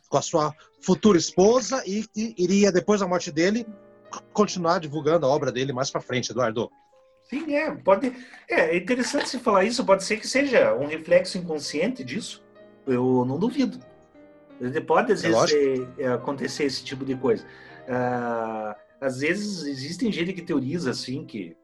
[0.09, 3.66] com a, sua futura esposa e, e, iria, depois da morte dele,
[4.32, 6.70] continuar divulgando a obra dele mais para frente, Eduardo.
[7.28, 8.12] Sim, é, pode.
[8.49, 12.41] É, é interessante se falar isso, pode ser que seja um reflexo inconsciente disso.
[12.86, 13.80] Eu não duvido.
[14.86, 17.45] Pode, às é vezes, é, acontecer esse tipo de coisa.
[17.88, 21.57] Ah, às vezes, existem gente que teoriza, assim, que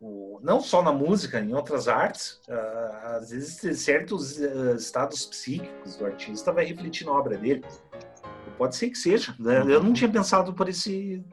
[0.00, 5.96] o, não só na música, em outras artes, uh, às vezes certos uh, estados psíquicos
[5.96, 7.64] do artista vai refletir na obra dele.
[8.56, 9.34] Pode ser que seja.
[9.38, 9.60] Né?
[9.68, 11.24] Eu não tinha pensado por esse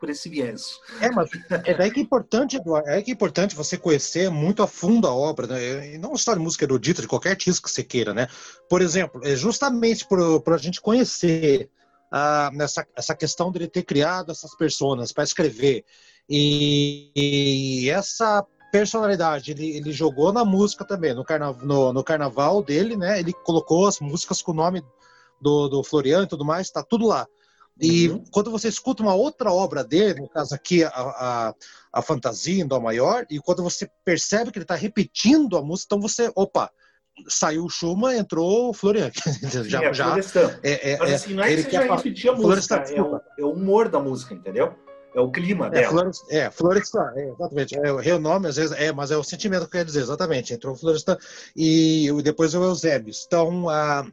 [0.00, 0.78] por esse viés.
[1.00, 1.30] É, mas
[1.64, 5.06] é daí que é importante, Eduardo, é que é importante você conhecer muito a fundo
[5.08, 5.94] a obra, né?
[5.94, 8.26] E não só de música erudita, de qualquer artista que você queira, né?
[8.68, 11.70] Por exemplo, é justamente por, por a gente conhecer
[12.12, 15.86] ah, nessa, essa questão dele ter criado essas personas para escrever
[16.28, 17.10] e,
[17.84, 22.96] e essa personalidade ele, ele, jogou na música também, no, carna, no, no, carnaval dele,
[22.96, 23.20] né?
[23.20, 24.82] Ele colocou as músicas com o nome
[25.40, 27.26] do, do Floriano e tudo mais, tá tudo lá.
[27.80, 28.24] E uhum.
[28.30, 31.54] quando você escuta uma outra obra dele, no caso aqui a, a,
[31.92, 35.88] a Fantasia em Dó Maior, e quando você percebe que ele está repetindo a música,
[35.88, 36.70] então você, opa,
[37.28, 39.10] saiu o Schumann, entrou o Florian.
[39.68, 40.16] já, é, já,
[40.62, 43.44] é, é, Mas assim, não é que você já repetir a música, é o, é
[43.44, 44.74] o humor da música, entendeu?
[45.14, 46.10] É o clima é, dela.
[46.28, 47.76] É, Florestan, é, exatamente.
[47.76, 50.52] É, o nome, às vezes, é, mas é o sentimento que quer dizer, exatamente.
[50.52, 51.16] Entrou o Florestan
[51.54, 53.14] e depois o Eusébio.
[53.26, 54.04] Então, a,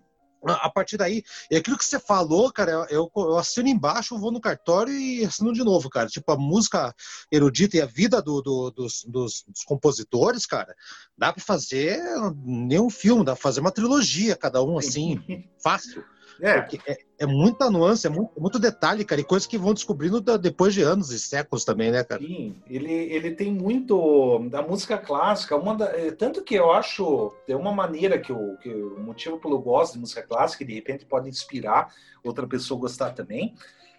[0.44, 4.42] a partir daí, é aquilo que você falou, cara, eu, eu assino embaixo, vou no
[4.42, 6.08] cartório e assino de novo, cara.
[6.08, 6.94] Tipo, a música
[7.32, 10.76] erudita e a vida do, do, dos, dos, dos, compositores, cara,
[11.18, 12.00] dá para fazer
[12.44, 16.04] nem um filme, dá pra fazer uma trilogia, cada um assim, fácil.
[16.42, 16.60] É.
[16.62, 20.20] Porque é, é muita nuance, é muito, muito, detalhe, cara, e coisas que vão descobrindo
[20.40, 22.20] depois de anos e séculos também, né, cara?
[22.20, 27.32] Sim, ele, ele tem muito da música clássica, uma da, é, tanto que eu acho,
[27.48, 31.06] é uma maneira que, eu, que o motivo pelo gosto de música clássica, de repente
[31.06, 31.94] pode inspirar
[32.24, 33.54] outra pessoa a gostar também,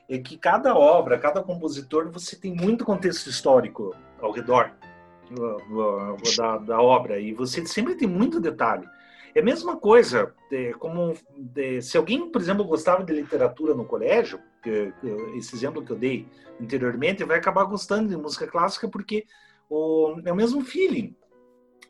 [0.09, 4.73] é que cada obra, cada compositor, você tem muito contexto histórico ao redor
[6.37, 8.89] da, da obra, e você sempre tem muito detalhe.
[9.35, 11.15] É a mesma coisa, é, como
[11.57, 15.07] é, se alguém, por exemplo, gostava de literatura no colégio, que, que,
[15.39, 16.29] esse exemplo que eu dei
[16.61, 19.25] anteriormente, vai acabar gostando de música clássica porque
[19.71, 21.17] o, é o mesmo feeling.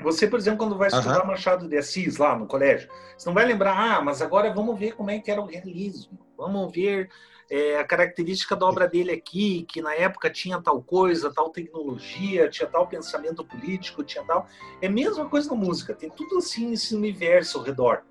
[0.00, 1.26] Você, por exemplo, quando vai estudar uhum.
[1.26, 4.94] Machado de Assis lá no colégio, você não vai lembrar, ah, mas agora vamos ver
[4.94, 7.10] como é que era o realismo, vamos ver
[7.52, 12.48] é, a característica da obra dele aqui, que na época tinha tal coisa, tal tecnologia,
[12.48, 14.46] tinha tal pensamento político, tinha tal.
[14.80, 18.04] É a mesma coisa na música, tem tudo assim nesse universo ao redor.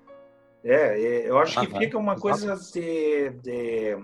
[0.62, 3.96] É, é eu acho que fica uma coisa de, de,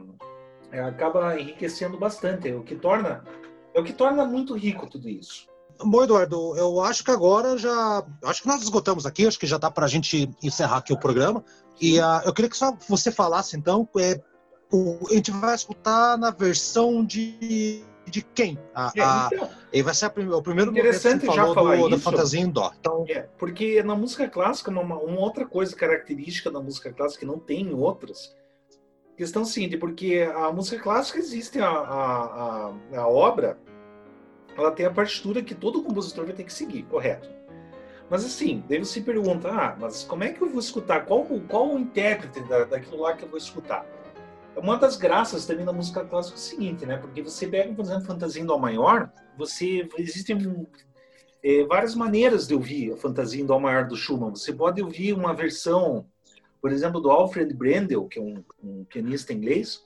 [0.73, 3.25] é, acaba enriquecendo bastante, é o que torna
[3.73, 5.47] é o que torna muito rico tudo isso.
[5.81, 8.05] Bom, Eduardo, eu acho que agora já.
[8.25, 10.99] Acho que nós esgotamos aqui, acho que já dá para a gente encerrar aqui o
[10.99, 11.45] programa.
[11.81, 14.21] E uh, eu queria que só você falasse, então, é,
[14.73, 18.59] a gente vai escutar na versão de, de quem?
[18.75, 21.81] A, é, a, então, e vai ser a, o primeiro interessante que já falar do,
[21.81, 22.73] isso, da fantasia em dó.
[22.79, 27.27] Então, é, porque na música clássica, uma, uma, outra coisa característica da música clássica que
[27.27, 28.37] não tem em outras,
[29.17, 33.59] questão seguinte, porque a música clássica existe a, a, a, a obra,
[34.57, 37.29] ela tem a partitura que todo compositor vai ter que seguir, correto?
[38.11, 41.05] Mas assim, daí você pergunta, ah, mas como é que eu vou escutar?
[41.05, 43.87] Qual, qual o intérprete da, daquilo lá que eu vou escutar?
[44.59, 46.97] Uma das graças também da música clássica é o seguinte, né?
[46.97, 50.67] Porque você pega, por exemplo, fantasia em dó maior, você existem
[51.43, 54.31] é, várias maneiras de ouvir a fantasia em dó maior do Schumann.
[54.31, 56.07] Você pode ouvir uma versão,
[56.61, 59.85] por exemplo, do Alfred Brendel, que é um, um pianista inglês,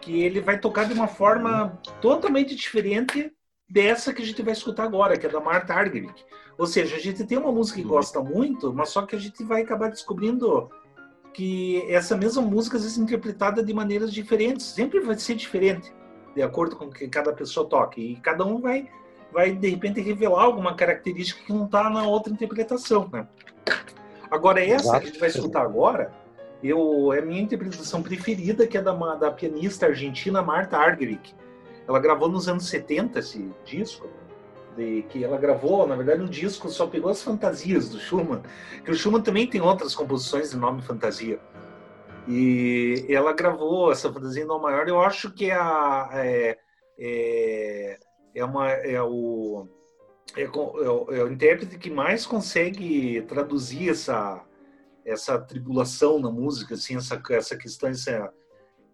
[0.00, 3.32] que ele vai tocar de uma forma totalmente diferente
[3.68, 6.24] dessa que a gente vai escutar agora, que é da Martha Argerich.
[6.58, 9.42] Ou seja, a gente tem uma música que gosta muito, mas só que a gente
[9.42, 10.70] vai acabar descobrindo
[11.32, 15.92] que essa mesma música às vezes é interpretada de maneiras diferentes, sempre vai ser diferente,
[16.34, 18.00] de acordo com que cada pessoa toque.
[18.00, 18.88] E cada um vai,
[19.32, 23.08] vai de repente, revelar alguma característica que não está na outra interpretação.
[23.12, 23.26] Né?
[24.30, 25.00] Agora, essa Exato.
[25.00, 26.12] que a gente vai escutar agora,
[26.62, 31.34] eu, é a minha interpretação preferida, que é da, da pianista argentina Marta Argerich.
[31.88, 34.08] Ela gravou nos anos 70 esse disco
[34.76, 38.42] de, que ela gravou, na verdade, um disco só pegou as fantasias do Schumann,
[38.84, 41.40] que o Schumann também tem outras composições de nome fantasia.
[42.26, 46.58] E ela gravou essa fantasia em Dó maior, eu acho que é, a, é,
[46.98, 47.98] é,
[48.34, 49.66] é, uma, é, o,
[50.36, 54.44] é, é, o, é o intérprete que mais consegue traduzir essa,
[55.04, 58.32] essa tribulação na música, assim, essa, essa questão, essa,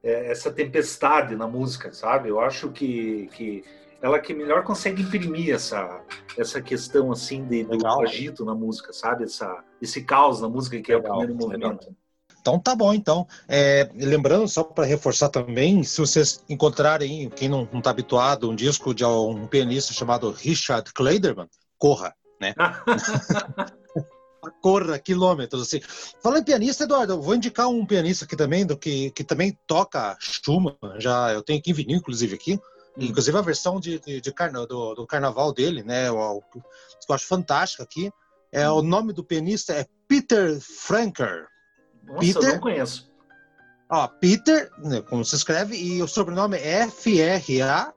[0.02, 2.30] é, essa tempestade na música, sabe?
[2.30, 3.64] Eu acho que, que
[4.00, 6.00] ela que melhor consegue imprimir essa,
[6.36, 8.02] essa questão assim de, do legal.
[8.02, 9.24] agito na música, sabe?
[9.24, 11.80] Essa, esse caos na música que legal, é o primeiro movimento.
[11.80, 11.96] Legal.
[12.40, 13.26] Então tá bom, então.
[13.48, 18.94] É, lembrando, só para reforçar também, se vocês encontrarem, quem não está habituado, um disco
[18.94, 22.54] de um pianista chamado Richard Kleiderman, corra, né?
[24.62, 25.80] corra quilômetros, assim.
[26.22, 29.58] Falando em pianista, Eduardo, eu vou indicar um pianista aqui também, do que, que também
[29.66, 32.58] toca Schumann, já eu tenho aqui em vinil, inclusive, aqui,
[32.96, 33.04] Hum.
[33.04, 36.10] Inclusive a versão de, de, de carna, do, do, carnaval dele, né?
[36.10, 36.58] O, que
[37.08, 38.10] eu acho fantástico aqui.
[38.50, 38.76] É, hum.
[38.76, 41.46] O nome do pianista é Peter Franker.
[42.04, 43.08] Nossa, Peter, eu não conheço.
[43.90, 47.88] Ó, Peter, né, como se escreve, e o sobrenome é F-R-A-N-K-L.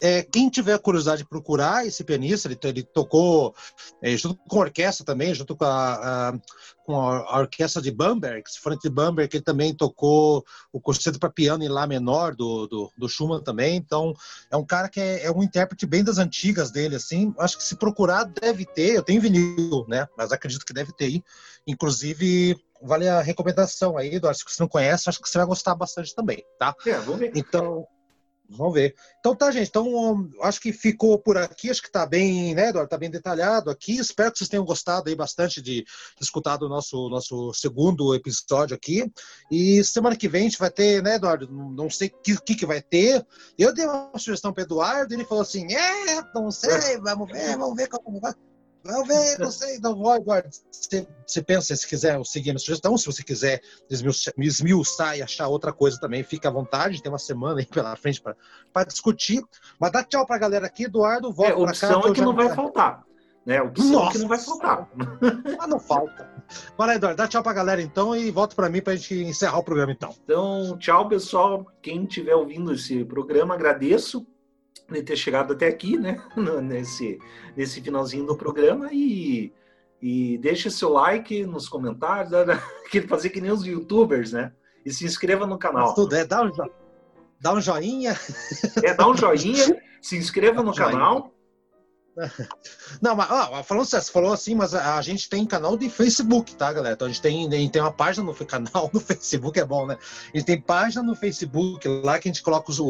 [0.00, 3.54] É, quem tiver curiosidade de procurar esse pianista, ele, ele tocou
[4.02, 6.38] é, junto com a orquestra também, junto com a, a,
[6.84, 11.64] com a orquestra de Bamberg, Frank de Bamberg, ele também tocou o concerto para piano
[11.64, 13.76] em Lá menor do, do, do, Schumann também.
[13.76, 14.14] Então,
[14.50, 17.34] é um cara que é, é, um intérprete bem das antigas dele, assim.
[17.38, 18.96] Acho que se procurar, deve ter.
[18.96, 20.06] Eu tenho vinil, né?
[20.16, 21.24] Mas acredito que deve ter aí.
[21.66, 24.38] Inclusive, vale a recomendação aí, Eduardo.
[24.38, 26.74] Se você não conhece, acho que você vai gostar bastante também, tá?
[26.86, 27.32] É, vamos ver.
[27.34, 27.86] Então.
[28.48, 28.94] Vamos ver.
[29.18, 29.68] Então tá, gente.
[29.68, 31.70] Então acho que ficou por aqui.
[31.70, 32.88] Acho que tá bem, né, Eduardo?
[32.88, 33.98] Tá bem detalhado aqui.
[33.98, 35.84] Espero que vocês tenham gostado aí bastante de,
[36.20, 39.10] escutar o nosso, nosso segundo episódio aqui.
[39.50, 41.48] E semana que vem a gente vai ter, né, Eduardo?
[41.50, 43.26] Não sei o que, que, que, vai ter.
[43.58, 47.76] Eu dei uma sugestão para Eduardo, ele falou assim: é, não sei, vamos ver, vamos
[47.76, 48.32] ver como vai.
[48.86, 50.48] Ver, não sei, não vou, Eduardo.
[50.70, 53.60] Você, você pensa, se quiser seguir a minha sugestão, se você quiser
[54.38, 58.22] esmiuçar e achar outra coisa também, fica à vontade, tem uma semana aí pela frente
[58.72, 59.42] para discutir.
[59.80, 61.70] Mas dá tchau para a galera aqui, Eduardo, volta é, para cá.
[61.70, 63.04] opção é que não vai faltar.
[63.44, 63.62] Né?
[63.62, 64.12] O que, Nossa.
[64.12, 64.90] que não vai faltar.
[65.60, 66.28] Ah, não falta.
[66.76, 69.62] Bora, Eduardo, dá tchau pra galera então e volta para mim pra gente encerrar o
[69.62, 70.12] programa então.
[70.24, 71.64] Então, tchau, pessoal.
[71.80, 74.26] Quem estiver ouvindo esse programa, agradeço
[74.90, 76.22] de ter chegado até aqui, né?
[76.62, 77.18] nesse,
[77.56, 79.52] nesse finalzinho do programa e,
[80.00, 82.32] e deixe seu like nos comentários,
[83.08, 84.52] fazer que nem os youtubers, né?
[84.84, 85.94] E se inscreva no canal.
[85.94, 86.52] Tudo é, dá um,
[87.40, 88.16] dá um joinha.
[88.84, 91.35] É, dá um joinha, se inscreva no canal
[93.00, 96.54] Não, mas ó, falando você falou assim, mas a, a, gente tem canal de Facebook,
[96.54, 96.94] tá, galera?
[96.94, 99.86] Então a gente tem, a gente tem uma página no canal no Facebook, é bom,
[99.86, 99.98] né?
[100.32, 102.86] A gente tem página no Facebook lá que a gente coloca os, os,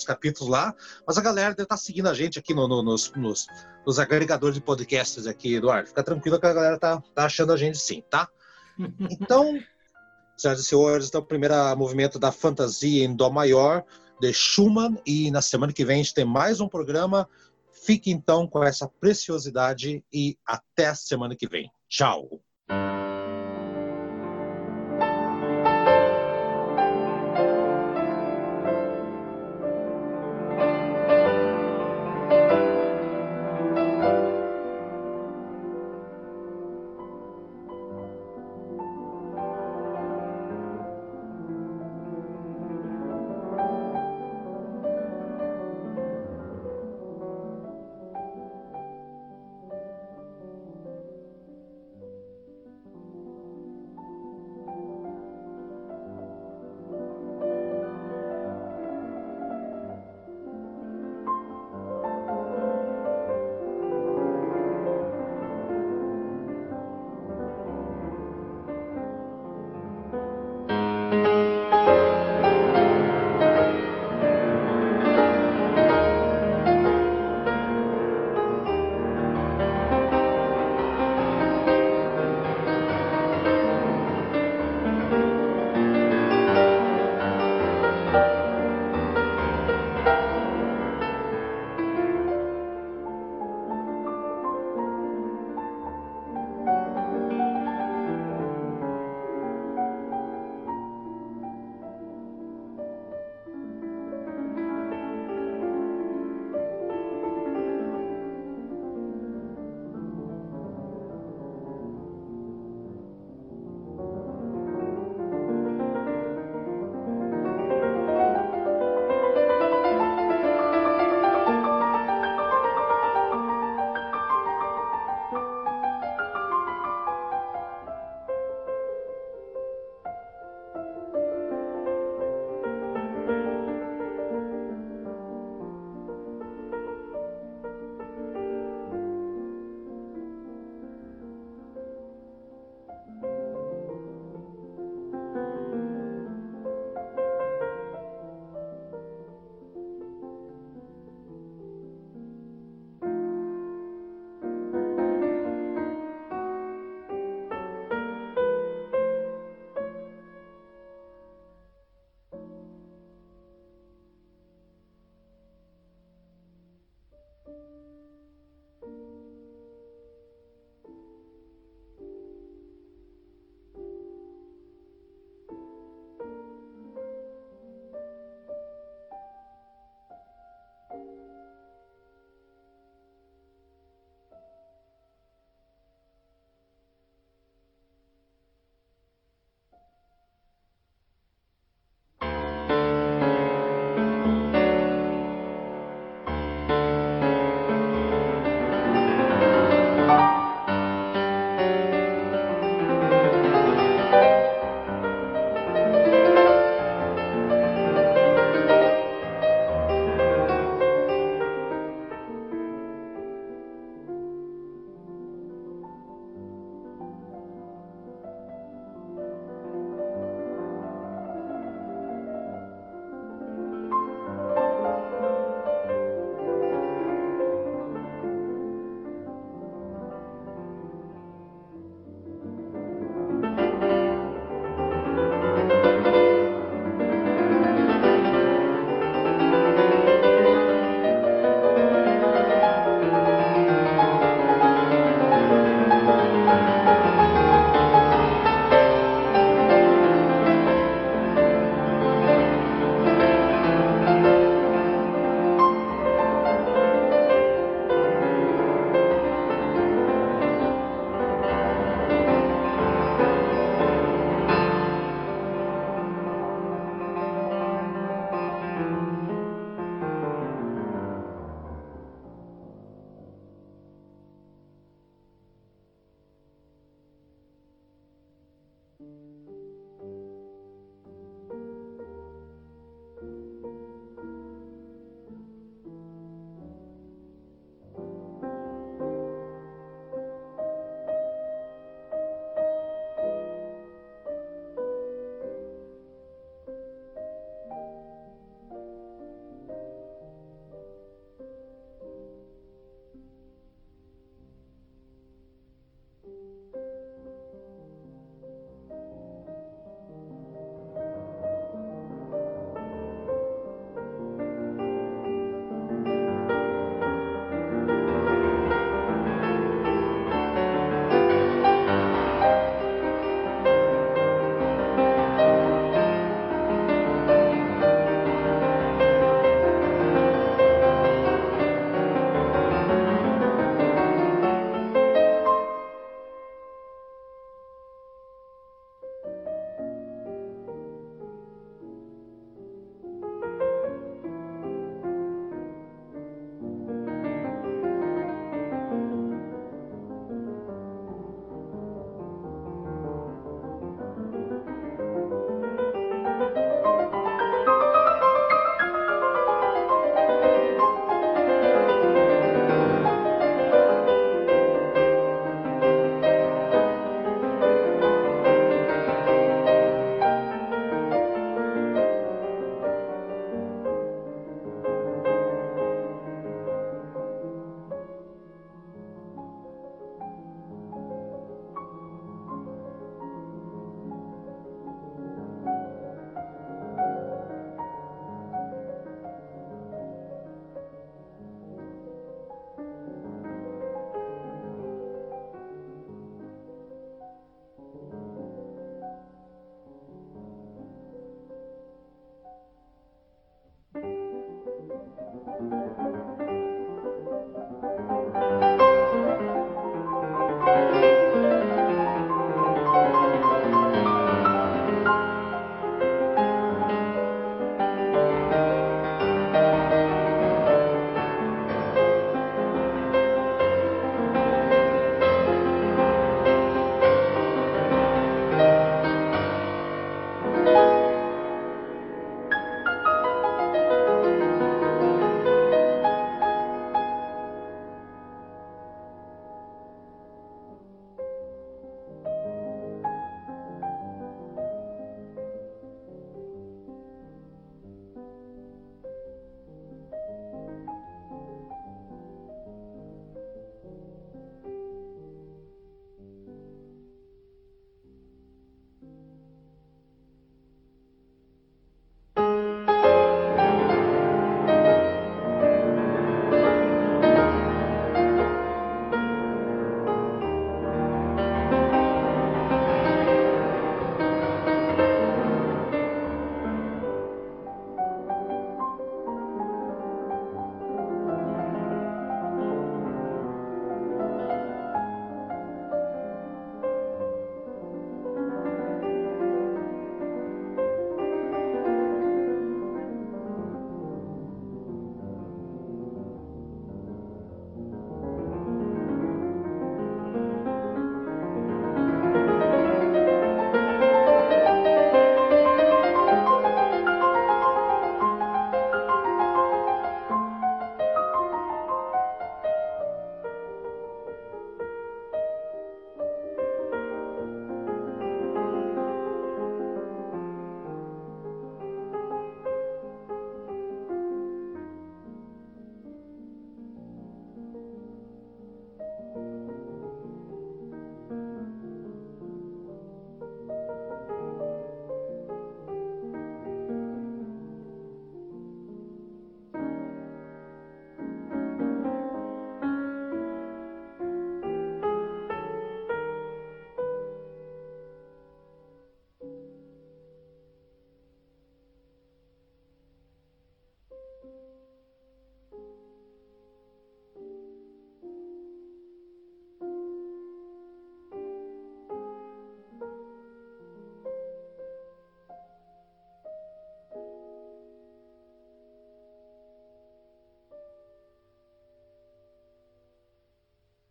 [0.00, 0.74] os capítulos lá,
[1.06, 3.46] mas a galera deve estar tá seguindo a gente aqui no, no, nos, nos,
[3.86, 5.88] nos, agregadores de podcasts aqui, Eduardo.
[5.88, 8.28] Fica tranquilo que a galera tá, tá achando a gente sim, tá?
[9.10, 9.60] Então,
[10.34, 13.84] senhoras e senhores, então, o primeiro movimento da fantasia em Dó maior,
[14.18, 17.28] de Schumann, e na semana que vem a gente tem mais um programa
[17.84, 21.70] Fique então com essa preciosidade e até semana que vem.
[21.88, 22.40] Tchau!